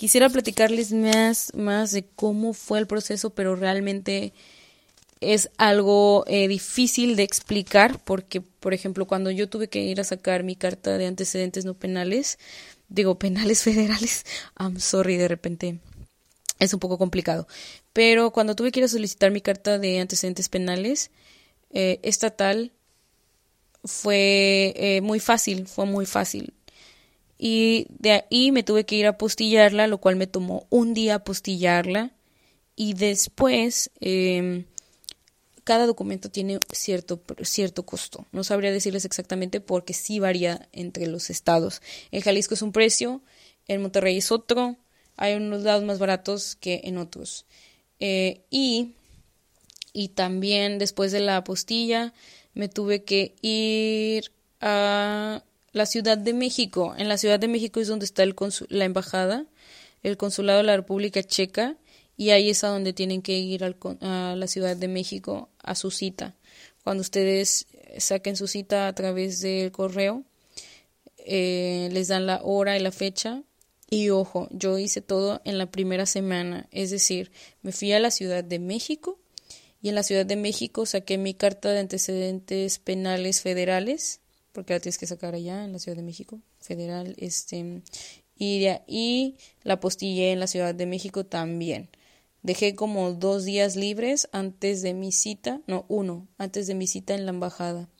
Quisiera 0.00 0.30
platicarles 0.30 0.92
más, 0.92 1.52
más 1.54 1.92
de 1.92 2.06
cómo 2.06 2.54
fue 2.54 2.78
el 2.78 2.86
proceso, 2.86 3.34
pero 3.34 3.54
realmente 3.54 4.32
es 5.20 5.50
algo 5.58 6.24
eh, 6.26 6.48
difícil 6.48 7.16
de 7.16 7.22
explicar 7.22 8.02
porque, 8.02 8.40
por 8.40 8.72
ejemplo, 8.72 9.06
cuando 9.06 9.30
yo 9.30 9.50
tuve 9.50 9.68
que 9.68 9.82
ir 9.82 10.00
a 10.00 10.04
sacar 10.04 10.42
mi 10.42 10.56
carta 10.56 10.96
de 10.96 11.06
antecedentes 11.06 11.66
no 11.66 11.74
penales, 11.74 12.38
digo, 12.88 13.18
penales 13.18 13.62
federales, 13.62 14.24
I'm 14.58 14.80
sorry, 14.80 15.18
de 15.18 15.28
repente 15.28 15.80
es 16.58 16.72
un 16.72 16.80
poco 16.80 16.96
complicado. 16.96 17.46
Pero 17.92 18.30
cuando 18.30 18.56
tuve 18.56 18.72
que 18.72 18.80
ir 18.80 18.84
a 18.84 18.88
solicitar 18.88 19.30
mi 19.30 19.42
carta 19.42 19.78
de 19.78 20.00
antecedentes 20.00 20.48
penales 20.48 21.10
eh, 21.74 22.00
estatal, 22.02 22.72
fue 23.84 24.72
eh, 24.76 25.02
muy 25.02 25.20
fácil, 25.20 25.66
fue 25.66 25.84
muy 25.84 26.06
fácil. 26.06 26.54
Y 27.42 27.86
de 27.88 28.26
ahí 28.30 28.52
me 28.52 28.62
tuve 28.62 28.84
que 28.84 28.96
ir 28.96 29.06
a 29.06 29.16
postillarla, 29.16 29.86
lo 29.86 29.96
cual 29.96 30.16
me 30.16 30.26
tomó 30.26 30.66
un 30.68 30.92
día 30.92 31.14
apostillarla. 31.14 32.12
Y 32.76 32.92
después 32.92 33.90
eh, 34.00 34.66
cada 35.64 35.86
documento 35.86 36.30
tiene 36.30 36.60
cierto, 36.70 37.22
cierto 37.42 37.86
costo. 37.86 38.26
No 38.32 38.44
sabría 38.44 38.72
decirles 38.72 39.06
exactamente 39.06 39.62
porque 39.62 39.94
sí 39.94 40.18
varía 40.18 40.68
entre 40.72 41.06
los 41.06 41.30
estados. 41.30 41.80
En 42.10 42.20
Jalisco 42.20 42.52
es 42.52 42.60
un 42.60 42.72
precio, 42.72 43.22
en 43.68 43.80
Monterrey 43.80 44.18
es 44.18 44.30
otro, 44.32 44.76
hay 45.16 45.34
unos 45.34 45.62
lados 45.62 45.82
más 45.84 45.98
baratos 45.98 46.56
que 46.56 46.82
en 46.84 46.98
otros. 46.98 47.46
Eh, 48.00 48.42
y, 48.50 48.92
y 49.94 50.08
también 50.08 50.78
después 50.78 51.10
de 51.10 51.20
la 51.20 51.38
apostilla 51.38 52.12
me 52.52 52.68
tuve 52.68 53.04
que 53.04 53.34
ir 53.40 54.30
a 54.60 55.42
la 55.72 55.86
Ciudad 55.86 56.18
de 56.18 56.32
México. 56.32 56.94
En 56.96 57.08
la 57.08 57.18
Ciudad 57.18 57.38
de 57.38 57.48
México 57.48 57.80
es 57.80 57.88
donde 57.88 58.04
está 58.04 58.24
la 58.68 58.84
embajada, 58.84 59.46
el 60.02 60.16
consulado 60.16 60.58
de 60.58 60.64
la 60.64 60.76
República 60.76 61.22
Checa 61.22 61.76
y 62.16 62.30
ahí 62.30 62.50
es 62.50 62.64
a 62.64 62.68
donde 62.68 62.92
tienen 62.92 63.22
que 63.22 63.38
ir 63.38 63.64
a 63.64 64.34
la 64.36 64.46
Ciudad 64.46 64.76
de 64.76 64.88
México 64.88 65.48
a 65.62 65.74
su 65.74 65.90
cita. 65.90 66.36
Cuando 66.84 67.00
ustedes 67.00 67.66
saquen 67.98 68.36
su 68.36 68.46
cita 68.46 68.88
a 68.88 68.94
través 68.94 69.40
del 69.40 69.72
correo, 69.72 70.24
eh, 71.18 71.88
les 71.92 72.08
dan 72.08 72.26
la 72.26 72.40
hora 72.42 72.76
y 72.76 72.80
la 72.80 72.92
fecha. 72.92 73.42
Y 73.88 74.10
ojo, 74.10 74.48
yo 74.50 74.78
hice 74.78 75.00
todo 75.00 75.40
en 75.44 75.58
la 75.58 75.70
primera 75.70 76.06
semana, 76.06 76.68
es 76.70 76.90
decir, 76.90 77.32
me 77.62 77.72
fui 77.72 77.92
a 77.92 77.98
la 77.98 78.12
Ciudad 78.12 78.44
de 78.44 78.60
México 78.60 79.18
y 79.82 79.88
en 79.88 79.96
la 79.96 80.04
Ciudad 80.04 80.24
de 80.24 80.36
México 80.36 80.86
saqué 80.86 81.18
mi 81.18 81.34
carta 81.34 81.72
de 81.72 81.80
antecedentes 81.80 82.78
penales 82.78 83.40
federales, 83.40 84.20
porque 84.52 84.74
la 84.74 84.80
tienes 84.80 84.98
que 84.98 85.06
sacar 85.06 85.34
allá 85.34 85.64
en 85.64 85.72
la 85.72 85.78
Ciudad 85.78 85.96
de 85.96 86.02
México, 86.02 86.40
federal, 86.60 87.14
este, 87.18 87.82
y 88.36 88.66
ahí 88.66 89.36
la 89.62 89.80
postillé 89.80 90.32
en 90.32 90.40
la 90.40 90.46
Ciudad 90.46 90.74
de 90.74 90.86
México 90.86 91.24
también. 91.26 91.90
Dejé 92.42 92.74
como 92.74 93.12
dos 93.12 93.44
días 93.44 93.76
libres 93.76 94.28
antes 94.32 94.80
de 94.80 94.94
mi 94.94 95.12
cita, 95.12 95.60
no, 95.66 95.84
uno, 95.88 96.26
antes 96.38 96.66
de 96.66 96.74
mi 96.74 96.86
cita 96.86 97.14
en 97.14 97.26
la 97.26 97.32
embajada, 97.32 97.90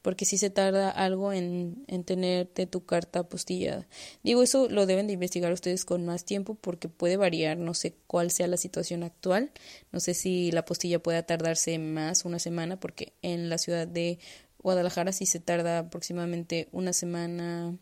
porque 0.00 0.26
si 0.26 0.38
se 0.38 0.50
tarda 0.50 0.90
algo 0.90 1.32
en, 1.32 1.82
en 1.88 2.04
tenerte 2.04 2.66
tu 2.66 2.84
carta 2.84 3.20
apostillada. 3.20 3.88
Digo, 4.22 4.42
eso 4.42 4.68
lo 4.68 4.84
deben 4.84 5.06
de 5.06 5.14
investigar 5.14 5.50
ustedes 5.50 5.86
con 5.86 6.04
más 6.04 6.24
tiempo 6.24 6.54
porque 6.54 6.90
puede 6.90 7.16
variar, 7.16 7.56
no 7.56 7.74
sé 7.74 7.96
cuál 8.06 8.30
sea 8.30 8.46
la 8.46 8.58
situación 8.58 9.02
actual, 9.02 9.50
no 9.92 10.00
sé 10.00 10.14
si 10.14 10.52
la 10.52 10.60
apostilla 10.60 11.02
pueda 11.02 11.22
tardarse 11.22 11.78
más, 11.78 12.26
una 12.26 12.38
semana, 12.38 12.78
porque 12.78 13.14
en 13.22 13.48
la 13.48 13.56
ciudad 13.56 13.88
de 13.88 14.18
Guadalajara 14.64 15.12
sí 15.12 15.26
se 15.26 15.38
tarda 15.38 15.78
aproximadamente 15.78 16.68
una 16.72 16.92
semana, 16.92 17.78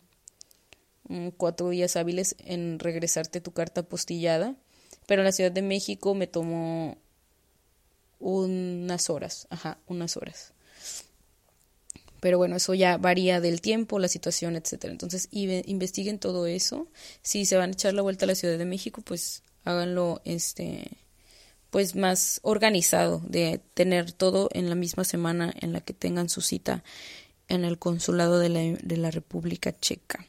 mm, 1.07 1.29
cuatro 1.29 1.69
días 1.69 1.95
hábiles 1.95 2.35
en 2.37 2.77
regresarte 2.77 3.41
tu 3.41 3.51
carta 3.53 3.81
apostillada 3.81 4.55
pero 5.05 5.21
en 5.21 5.25
la 5.25 5.31
Ciudad 5.31 5.51
de 5.51 5.61
México 5.61 6.13
me 6.15 6.27
tomó 6.27 6.97
unas 8.19 9.09
horas, 9.09 9.47
ajá, 9.49 9.79
unas 9.87 10.15
horas. 10.17 10.53
Pero 12.19 12.37
bueno, 12.37 12.55
eso 12.55 12.73
ya 12.73 12.97
varía 12.97 13.41
del 13.41 13.59
tiempo, 13.59 13.99
la 13.99 14.07
situación, 14.07 14.55
etcétera. 14.55 14.93
Entonces, 14.93 15.27
investiguen 15.31 16.19
todo 16.19 16.47
eso. 16.47 16.87
Si 17.21 17.45
se 17.45 17.57
van 17.57 17.71
a 17.71 17.73
echar 17.73 17.93
la 17.93 18.01
vuelta 18.01 18.23
a 18.23 18.27
la 18.27 18.35
Ciudad 18.35 18.57
de 18.57 18.63
México, 18.63 19.01
pues 19.01 19.43
háganlo 19.65 20.21
este 20.23 20.89
pues 21.73 21.95
más 21.95 22.39
organizado 22.43 23.19
de 23.27 23.59
tener 23.73 24.11
todo 24.11 24.47
en 24.53 24.69
la 24.69 24.75
misma 24.75 25.03
semana 25.05 25.51
en 25.59 25.73
la 25.73 25.81
que 25.81 25.93
tengan 25.93 26.29
su 26.29 26.41
cita 26.41 26.83
en 27.47 27.65
el 27.65 27.79
consulado 27.79 28.37
de 28.37 28.49
la, 28.49 28.59
de 28.59 28.95
la 28.95 29.09
República 29.09 29.75
Checa. 29.75 30.23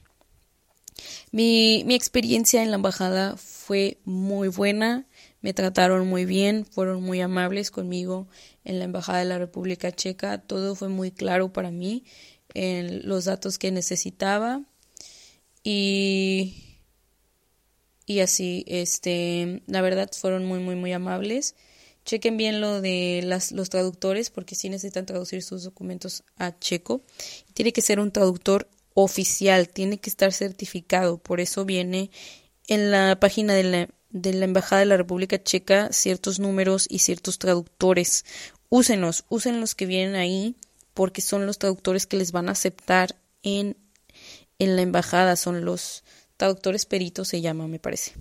Mi, 1.33 1.85
mi 1.85 1.95
experiencia 1.95 2.63
en 2.63 2.71
la 2.71 2.77
embajada 2.77 3.37
fue 3.37 3.99
muy 4.07 4.49
buena, 4.49 5.07
me 5.43 5.53
trataron 5.53 6.09
muy 6.09 6.25
bien, 6.25 6.65
fueron 6.65 7.03
muy 7.03 7.21
amables 7.21 7.71
conmigo 7.71 8.27
en 8.65 8.79
la 8.79 8.87
embajada 8.87 9.19
de 9.19 9.27
la 9.27 9.37
República 9.39 9.93
Checa, 9.93 10.39
todo 10.39 10.75
fue 10.75 10.89
muy 10.89 11.11
claro 11.11 11.53
para 11.53 11.71
mí, 11.71 12.07
en 12.55 13.07
los 13.07 13.27
datos 13.27 13.59
que 13.59 13.71
necesitaba 13.71 14.63
y 15.63 16.64
y 18.07 18.21
así, 18.21 18.65
este, 18.67 19.63
la 19.67 19.81
verdad 19.81 20.11
fueron 20.13 20.45
muy, 20.45 20.59
muy, 20.59 20.77
muy 20.77 20.93
amables. 20.93 21.55
Chequen 22.05 22.37
bien 22.37 22.61
lo 22.61 22.83
de 22.83 23.23
las, 23.25 23.51
los 23.53 23.71
traductores 23.71 24.31
porque 24.31 24.55
sí 24.55 24.69
necesitan 24.69 25.07
traducir 25.07 25.43
sus 25.43 25.65
documentos 25.65 26.23
a 26.37 26.59
checo. 26.59 27.03
Tiene 27.55 27.73
que 27.73 27.81
ser 27.81 27.99
un 28.01 28.13
traductor 28.13 28.69
oficial, 28.93 29.69
tiene 29.69 29.99
que 29.99 30.11
estar 30.11 30.33
certificado. 30.33 31.17
Por 31.17 31.41
eso 31.41 31.65
viene 31.65 32.11
en 32.69 32.91
la 32.91 33.19
página 33.19 33.55
de 33.55 33.65
la, 33.65 33.89
de 34.11 34.35
la 34.35 34.45
Embajada 34.45 34.81
de 34.81 34.87
la 34.87 34.99
República 34.99 35.43
Checa 35.43 35.93
ciertos 35.93 36.39
números 36.39 36.87
y 36.91 36.99
ciertos 36.99 37.39
traductores. 37.39 38.27
Úsenlos, 38.69 39.25
usen 39.31 39.61
los 39.61 39.75
que 39.75 39.87
vienen 39.87 40.15
ahí 40.15 40.57
porque 40.93 41.23
son 41.23 41.47
los 41.47 41.59
traductores 41.59 42.07
que 42.07 42.19
les 42.19 42.33
van 42.33 42.49
a 42.49 42.53
aceptar 42.53 43.17
en, 43.43 43.79
en 44.59 44.77
la 44.77 44.83
embajada, 44.83 45.37
son 45.37 45.65
los 45.65 46.05
traductores 46.37 46.87
peritos 46.87 47.29
se 47.29 47.41
llama, 47.41 47.67
me 47.69 47.79
parece. 47.79 48.13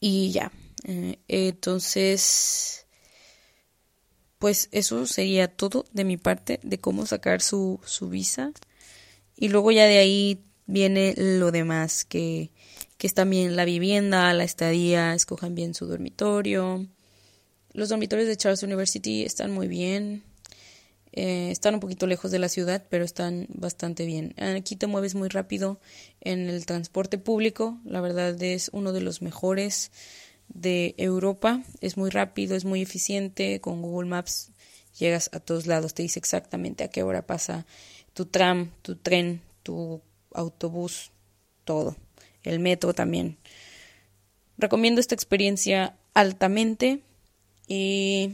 Y 0.00 0.32
ya, 0.32 0.50
eh, 0.84 1.18
entonces, 1.28 2.86
pues 4.38 4.68
eso 4.72 5.06
sería 5.06 5.48
todo 5.48 5.84
de 5.92 6.04
mi 6.04 6.16
parte 6.16 6.58
de 6.62 6.78
cómo 6.78 7.06
sacar 7.06 7.40
su, 7.40 7.80
su 7.84 8.08
visa. 8.08 8.52
Y 9.36 9.48
luego 9.48 9.70
ya 9.70 9.84
de 9.86 9.98
ahí 9.98 10.44
viene 10.66 11.14
lo 11.16 11.52
demás, 11.52 12.04
que, 12.04 12.50
que 12.98 13.06
es 13.06 13.14
también 13.14 13.56
la 13.56 13.64
vivienda, 13.64 14.32
la 14.32 14.44
estadía, 14.44 15.14
escojan 15.14 15.54
bien 15.54 15.74
su 15.74 15.86
dormitorio. 15.86 16.86
Los 17.72 17.88
dormitorios 17.88 18.28
de 18.28 18.36
Charles 18.36 18.62
University 18.62 19.22
están 19.22 19.52
muy 19.52 19.68
bien. 19.68 20.24
Eh, 21.12 21.50
están 21.50 21.74
un 21.74 21.80
poquito 21.80 22.06
lejos 22.06 22.30
de 22.30 22.38
la 22.38 22.48
ciudad, 22.48 22.84
pero 22.88 23.04
están 23.04 23.46
bastante 23.50 24.06
bien. 24.06 24.34
Aquí 24.40 24.76
te 24.76 24.86
mueves 24.86 25.14
muy 25.14 25.28
rápido 25.28 25.78
en 26.20 26.48
el 26.48 26.64
transporte 26.66 27.18
público. 27.18 27.78
La 27.84 28.00
verdad 28.00 28.40
es 28.42 28.70
uno 28.72 28.92
de 28.92 29.02
los 29.02 29.20
mejores 29.20 29.92
de 30.48 30.94
Europa. 30.96 31.62
Es 31.80 31.96
muy 31.96 32.10
rápido, 32.10 32.56
es 32.56 32.64
muy 32.64 32.80
eficiente. 32.80 33.60
Con 33.60 33.82
Google 33.82 34.08
Maps 34.08 34.52
llegas 34.98 35.28
a 35.32 35.40
todos 35.40 35.66
lados. 35.66 35.94
Te 35.94 36.02
dice 36.02 36.18
exactamente 36.18 36.84
a 36.84 36.88
qué 36.88 37.02
hora 37.02 37.26
pasa 37.26 37.66
tu 38.14 38.26
tram, 38.26 38.70
tu 38.82 38.96
tren, 38.96 39.42
tu 39.62 40.00
autobús, 40.32 41.12
todo. 41.64 41.96
El 42.42 42.58
metro 42.58 42.94
también. 42.94 43.38
Recomiendo 44.58 45.00
esta 45.00 45.14
experiencia 45.14 45.96
altamente 46.14 47.02
y 47.66 48.32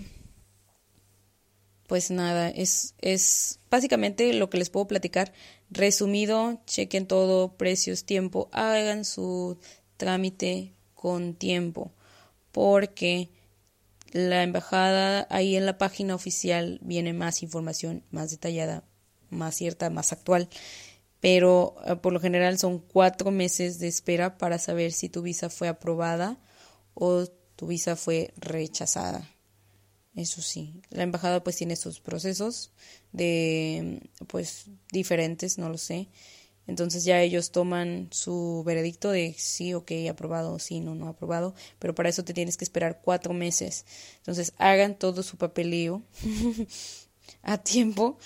pues 1.88 2.10
nada, 2.10 2.50
es, 2.50 2.94
es 3.00 3.60
básicamente 3.70 4.34
lo 4.34 4.50
que 4.50 4.58
les 4.58 4.68
puedo 4.68 4.86
platicar. 4.86 5.32
Resumido, 5.70 6.60
chequen 6.66 7.06
todo, 7.06 7.56
precios, 7.56 8.04
tiempo, 8.04 8.50
hagan 8.52 9.06
su 9.06 9.58
trámite 9.96 10.74
con 10.94 11.34
tiempo, 11.34 11.90
porque 12.52 13.30
la 14.12 14.42
embajada 14.42 15.26
ahí 15.30 15.56
en 15.56 15.64
la 15.64 15.78
página 15.78 16.14
oficial 16.14 16.78
viene 16.82 17.14
más 17.14 17.42
información 17.42 18.04
más 18.10 18.30
detallada, 18.30 18.84
más 19.30 19.54
cierta, 19.54 19.88
más 19.88 20.12
actual, 20.12 20.50
pero 21.20 21.74
eh, 21.86 21.96
por 21.96 22.12
lo 22.12 22.20
general 22.20 22.58
son 22.58 22.80
cuatro 22.80 23.30
meses 23.30 23.78
de 23.78 23.88
espera 23.88 24.36
para 24.36 24.58
saber 24.58 24.92
si 24.92 25.08
tu 25.08 25.22
visa 25.22 25.48
fue 25.48 25.68
aprobada 25.68 26.36
o 26.92 27.26
tu 27.56 27.66
visa 27.66 27.96
fue 27.96 28.34
rechazada. 28.36 29.26
Eso 30.18 30.42
sí, 30.42 30.82
la 30.90 31.04
embajada 31.04 31.44
pues 31.44 31.54
tiene 31.54 31.76
sus 31.76 32.00
procesos 32.00 32.72
de 33.12 34.02
pues 34.26 34.64
diferentes, 34.90 35.58
no 35.58 35.68
lo 35.68 35.78
sé. 35.78 36.08
Entonces 36.66 37.04
ya 37.04 37.22
ellos 37.22 37.52
toman 37.52 38.08
su 38.10 38.64
veredicto 38.66 39.12
de 39.12 39.32
sí, 39.38 39.74
ok, 39.74 39.92
aprobado, 40.10 40.58
sí, 40.58 40.80
no, 40.80 40.96
no 40.96 41.06
aprobado, 41.06 41.54
pero 41.78 41.94
para 41.94 42.08
eso 42.08 42.24
te 42.24 42.34
tienes 42.34 42.56
que 42.56 42.64
esperar 42.64 43.00
cuatro 43.00 43.32
meses. 43.32 43.86
Entonces 44.16 44.52
hagan 44.58 44.98
todo 44.98 45.22
su 45.22 45.36
papeleo 45.36 46.02
a 47.42 47.58
tiempo 47.58 48.18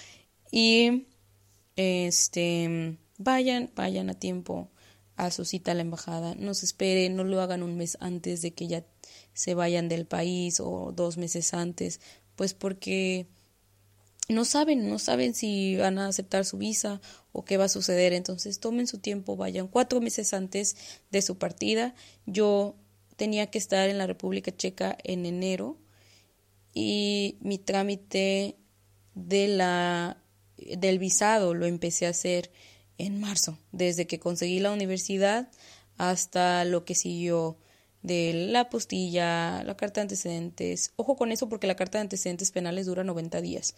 y 0.51 1.09
este 1.77 2.97
vayan, 3.19 3.71
vayan 3.77 4.09
a 4.09 4.15
tiempo 4.15 4.71
a 5.17 5.31
su 5.31 5.45
cita 5.45 5.73
a 5.73 5.75
la 5.75 5.83
embajada. 5.83 6.35
No 6.37 6.55
se 6.55 6.65
esperen, 6.65 7.17
no 7.17 7.25
lo 7.25 7.43
hagan 7.43 7.63
un 7.63 7.77
mes 7.77 7.99
antes 8.01 8.41
de 8.41 8.55
que 8.55 8.67
ya 8.67 8.83
se 9.35 9.55
vayan 9.55 9.89
del 9.89 10.07
país 10.07 10.61
o 10.61 10.93
dos 10.95 11.17
meses 11.17 11.55
antes, 11.55 12.01
pues 12.37 12.55
porque 12.55 13.27
no 14.29 14.45
saben, 14.45 14.89
no 14.89 14.99
saben 14.99 15.35
si 15.35 15.77
van 15.77 15.99
a 15.99 16.09
aceptar 16.09 16.45
su 16.45 16.59
visa 16.59 17.01
o 17.33 17.45
qué 17.45 17.57
va 17.57 17.65
a 17.65 17.69
suceder. 17.69 18.13
Entonces 18.13 18.61
tomen 18.61 18.87
su 18.87 18.99
tiempo, 18.99 19.37
vayan 19.37 19.69
cuatro 19.69 20.01
meses 20.01 20.33
antes 20.35 20.77
de 21.11 21.23
su 21.23 21.39
partida. 21.39 21.95
Yo 22.27 22.77
tenía 23.17 23.51
que 23.51 23.59
estar 23.59 23.89
en 23.89 23.99
la 23.99 24.07
República 24.07 24.55
Checa 24.55 24.97
en 25.05 25.27
enero 25.27 25.79
y 26.75 27.37
mi 27.41 27.59
trámite 27.59 28.57
de 29.15 29.49
la 29.49 30.19
del 30.57 30.99
visado 30.99 31.55
lo 31.55 31.67
empecé 31.67 32.07
a 32.07 32.11
hacer 32.11 32.51
en 32.99 33.21
marzo, 33.21 33.59
desde 33.73 34.07
que 34.07 34.21
conseguí 34.21 34.61
la 34.61 34.73
universidad 34.73 35.51
hasta 35.97 36.65
lo 36.65 36.85
que 36.85 36.95
siguió 36.95 37.59
de 38.03 38.33
la 38.51 38.69
postilla, 38.69 39.63
la 39.65 39.77
carta 39.77 40.01
de 40.01 40.03
antecedentes. 40.03 40.93
Ojo 40.97 41.17
con 41.17 41.33
eso 41.33 41.49
porque 41.49 41.67
la 41.67 41.77
carta 41.77 41.99
de 41.99 42.03
antecedentes 42.03 42.51
penales 42.51 42.87
dura 42.87 43.05
90 43.05 43.41
días. 43.41 43.75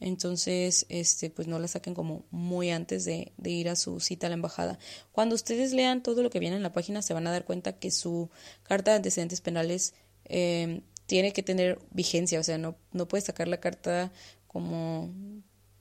Entonces, 0.00 0.86
este, 0.88 1.30
pues 1.30 1.48
no 1.48 1.58
la 1.58 1.68
saquen 1.68 1.94
como 1.94 2.24
muy 2.30 2.70
antes 2.70 3.04
de, 3.04 3.32
de, 3.36 3.50
ir 3.50 3.68
a 3.68 3.76
su 3.76 4.00
cita 4.00 4.26
a 4.26 4.30
la 4.30 4.34
embajada. 4.34 4.78
Cuando 5.12 5.34
ustedes 5.34 5.72
lean 5.72 6.02
todo 6.02 6.22
lo 6.22 6.30
que 6.30 6.40
viene 6.40 6.56
en 6.56 6.62
la 6.62 6.72
página, 6.72 7.00
se 7.00 7.14
van 7.14 7.26
a 7.26 7.30
dar 7.30 7.44
cuenta 7.44 7.78
que 7.78 7.90
su 7.90 8.28
carta 8.64 8.90
de 8.90 8.96
antecedentes 8.98 9.40
penales 9.40 9.94
eh, 10.24 10.82
tiene 11.06 11.32
que 11.32 11.42
tener 11.42 11.78
vigencia. 11.90 12.40
O 12.40 12.42
sea, 12.42 12.58
no, 12.58 12.76
no 12.92 13.06
sacar 13.20 13.48
la 13.48 13.60
carta 13.60 14.12
como, 14.46 15.10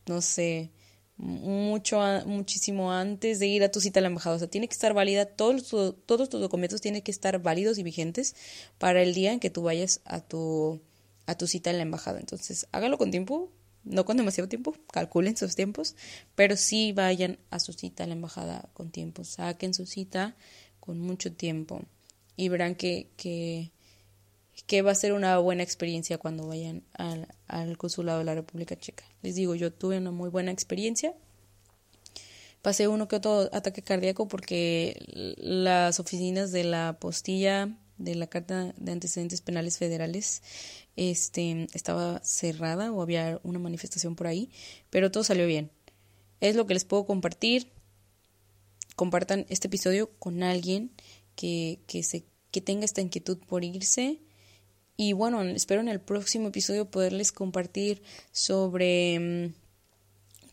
no 0.07 0.21
sé, 0.21 0.71
mucho 1.17 1.99
muchísimo 2.25 2.91
antes 2.91 3.39
de 3.39 3.47
ir 3.47 3.63
a 3.63 3.71
tu 3.71 3.79
cita 3.81 3.99
a 3.99 4.01
la 4.01 4.07
embajada. 4.07 4.35
O 4.35 4.39
sea, 4.39 4.49
tiene 4.49 4.67
que 4.67 4.73
estar 4.73 4.93
válida, 4.93 5.25
todos, 5.25 5.69
todos 6.05 6.29
tus 6.29 6.41
documentos 6.41 6.81
tienen 6.81 7.01
que 7.01 7.11
estar 7.11 7.41
válidos 7.41 7.77
y 7.77 7.83
vigentes 7.83 8.35
para 8.77 9.01
el 9.01 9.13
día 9.13 9.31
en 9.33 9.39
que 9.39 9.49
tú 9.49 9.63
vayas 9.63 10.01
a 10.05 10.21
tu, 10.21 10.81
a 11.25 11.35
tu 11.35 11.47
cita 11.47 11.69
en 11.69 11.77
la 11.77 11.83
embajada. 11.83 12.19
Entonces, 12.19 12.67
hágalo 12.71 12.97
con 12.97 13.11
tiempo, 13.11 13.51
no 13.83 14.05
con 14.05 14.17
demasiado 14.17 14.49
tiempo, 14.49 14.75
calculen 14.91 15.37
sus 15.37 15.55
tiempos, 15.55 15.95
pero 16.35 16.55
sí 16.55 16.93
vayan 16.93 17.37
a 17.49 17.59
su 17.59 17.73
cita 17.73 18.03
a 18.03 18.07
la 18.07 18.13
embajada 18.13 18.69
con 18.73 18.91
tiempo, 18.91 19.23
saquen 19.23 19.73
su 19.73 19.85
cita 19.85 20.35
con 20.79 20.99
mucho 20.99 21.33
tiempo 21.33 21.81
y 22.35 22.49
verán 22.49 22.75
que, 22.75 23.07
que 23.17 23.71
que 24.67 24.81
va 24.81 24.91
a 24.91 24.95
ser 24.95 25.13
una 25.13 25.37
buena 25.39 25.63
experiencia 25.63 26.17
cuando 26.17 26.47
vayan 26.47 26.83
al, 26.93 27.77
consulado 27.77 28.19
de 28.19 28.25
la 28.25 28.35
República 28.35 28.77
Checa. 28.77 29.03
Les 29.21 29.35
digo, 29.35 29.55
yo 29.55 29.73
tuve 29.73 29.97
una 29.97 30.11
muy 30.11 30.29
buena 30.29 30.51
experiencia. 30.51 31.13
Pasé 32.61 32.87
uno 32.87 33.07
que 33.07 33.17
otro 33.17 33.49
ataque 33.51 33.81
cardíaco 33.81 34.27
porque 34.27 34.95
las 35.37 35.99
oficinas 35.99 36.51
de 36.51 36.63
la 36.63 36.97
postilla 36.99 37.69
de 37.97 38.15
la 38.15 38.27
Carta 38.27 38.73
de 38.77 38.91
Antecedentes 38.91 39.41
Penales 39.41 39.77
Federales 39.77 40.41
este, 40.95 41.67
estaba 41.73 42.21
cerrada 42.23 42.91
o 42.91 43.01
había 43.01 43.39
una 43.43 43.59
manifestación 43.59 44.15
por 44.15 44.27
ahí, 44.27 44.49
pero 44.89 45.11
todo 45.11 45.23
salió 45.23 45.45
bien. 45.45 45.71
Es 46.39 46.55
lo 46.55 46.65
que 46.65 46.73
les 46.73 46.85
puedo 46.85 47.05
compartir. 47.05 47.71
Compartan 48.95 49.45
este 49.49 49.67
episodio 49.67 50.11
con 50.19 50.43
alguien 50.43 50.91
que, 51.35 51.79
que, 51.87 52.03
se, 52.03 52.25
que 52.51 52.61
tenga 52.61 52.85
esta 52.85 53.01
inquietud 53.01 53.39
por 53.39 53.63
irse 53.63 54.21
y 54.95 55.13
bueno, 55.13 55.41
espero 55.41 55.81
en 55.81 55.87
el 55.87 55.99
próximo 55.99 56.49
episodio 56.49 56.89
poderles 56.89 57.31
compartir 57.31 58.01
sobre 58.31 59.19
mm, 59.19 59.53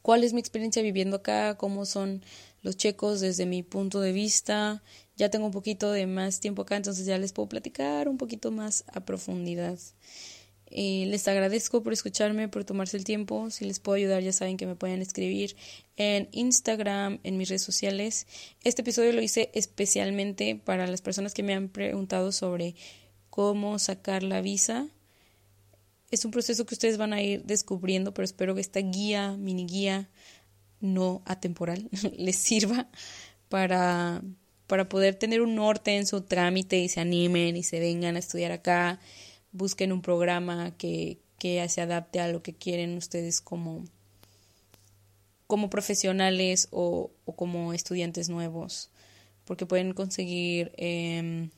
cuál 0.02 0.24
es 0.24 0.32
mi 0.32 0.40
experiencia 0.40 0.82
viviendo 0.82 1.16
acá, 1.16 1.56
cómo 1.56 1.84
son 1.84 2.22
los 2.62 2.76
checos 2.76 3.20
desde 3.20 3.46
mi 3.46 3.62
punto 3.62 4.00
de 4.00 4.12
vista. 4.12 4.82
Ya 5.16 5.28
tengo 5.28 5.46
un 5.46 5.52
poquito 5.52 5.92
de 5.92 6.06
más 6.06 6.40
tiempo 6.40 6.62
acá, 6.62 6.76
entonces 6.76 7.06
ya 7.06 7.18
les 7.18 7.32
puedo 7.32 7.48
platicar 7.48 8.08
un 8.08 8.16
poquito 8.16 8.50
más 8.50 8.84
a 8.92 9.00
profundidad. 9.00 9.78
Eh, 10.72 11.04
les 11.08 11.26
agradezco 11.26 11.82
por 11.82 11.92
escucharme, 11.92 12.48
por 12.48 12.64
tomarse 12.64 12.96
el 12.96 13.04
tiempo. 13.04 13.50
Si 13.50 13.64
les 13.64 13.80
puedo 13.80 13.96
ayudar, 13.96 14.22
ya 14.22 14.32
saben 14.32 14.56
que 14.56 14.66
me 14.66 14.76
pueden 14.76 15.02
escribir 15.02 15.56
en 15.96 16.28
Instagram, 16.30 17.18
en 17.24 17.36
mis 17.36 17.48
redes 17.48 17.62
sociales. 17.62 18.26
Este 18.62 18.82
episodio 18.82 19.12
lo 19.12 19.20
hice 19.20 19.50
especialmente 19.52 20.54
para 20.54 20.86
las 20.86 21.02
personas 21.02 21.34
que 21.34 21.42
me 21.42 21.54
han 21.54 21.68
preguntado 21.68 22.30
sobre 22.30 22.76
cómo 23.30 23.78
sacar 23.78 24.22
la 24.22 24.40
visa. 24.40 24.88
Es 26.10 26.24
un 26.24 26.32
proceso 26.32 26.66
que 26.66 26.74
ustedes 26.74 26.98
van 26.98 27.12
a 27.12 27.22
ir 27.22 27.44
descubriendo, 27.44 28.12
pero 28.12 28.24
espero 28.24 28.54
que 28.54 28.60
esta 28.60 28.80
guía, 28.80 29.36
mini 29.36 29.64
guía, 29.64 30.08
no 30.80 31.22
atemporal, 31.24 31.88
les 32.16 32.36
sirva 32.36 32.88
para, 33.48 34.22
para 34.66 34.88
poder 34.88 35.14
tener 35.14 35.40
un 35.40 35.54
norte 35.54 35.96
en 35.96 36.06
su 36.06 36.22
trámite 36.22 36.78
y 36.78 36.88
se 36.88 37.00
animen 37.00 37.56
y 37.56 37.62
se 37.62 37.78
vengan 37.78 38.16
a 38.16 38.18
estudiar 38.18 38.50
acá, 38.52 38.98
busquen 39.52 39.92
un 39.92 40.02
programa 40.02 40.76
que, 40.76 41.18
que 41.38 41.66
se 41.68 41.80
adapte 41.80 42.20
a 42.20 42.28
lo 42.28 42.42
que 42.42 42.54
quieren 42.54 42.96
ustedes 42.96 43.40
como, 43.40 43.84
como 45.46 45.70
profesionales 45.70 46.68
o, 46.72 47.12
o 47.24 47.36
como 47.36 47.72
estudiantes 47.72 48.28
nuevos, 48.28 48.90
porque 49.44 49.66
pueden 49.66 49.92
conseguir 49.92 50.72
eh, 50.76 51.50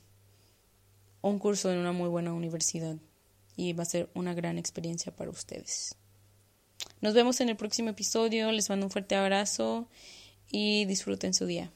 un 1.22 1.38
curso 1.38 1.70
en 1.72 1.78
una 1.78 1.92
muy 1.92 2.08
buena 2.08 2.32
universidad 2.32 2.96
y 3.56 3.72
va 3.72 3.84
a 3.84 3.86
ser 3.86 4.10
una 4.14 4.34
gran 4.34 4.58
experiencia 4.58 5.14
para 5.14 5.30
ustedes. 5.30 5.96
Nos 7.00 7.14
vemos 7.14 7.40
en 7.40 7.48
el 7.48 7.56
próximo 7.56 7.90
episodio, 7.90 8.52
les 8.52 8.68
mando 8.68 8.86
un 8.86 8.90
fuerte 8.90 9.14
abrazo 9.14 9.88
y 10.50 10.84
disfruten 10.84 11.32
su 11.34 11.46
día. 11.46 11.72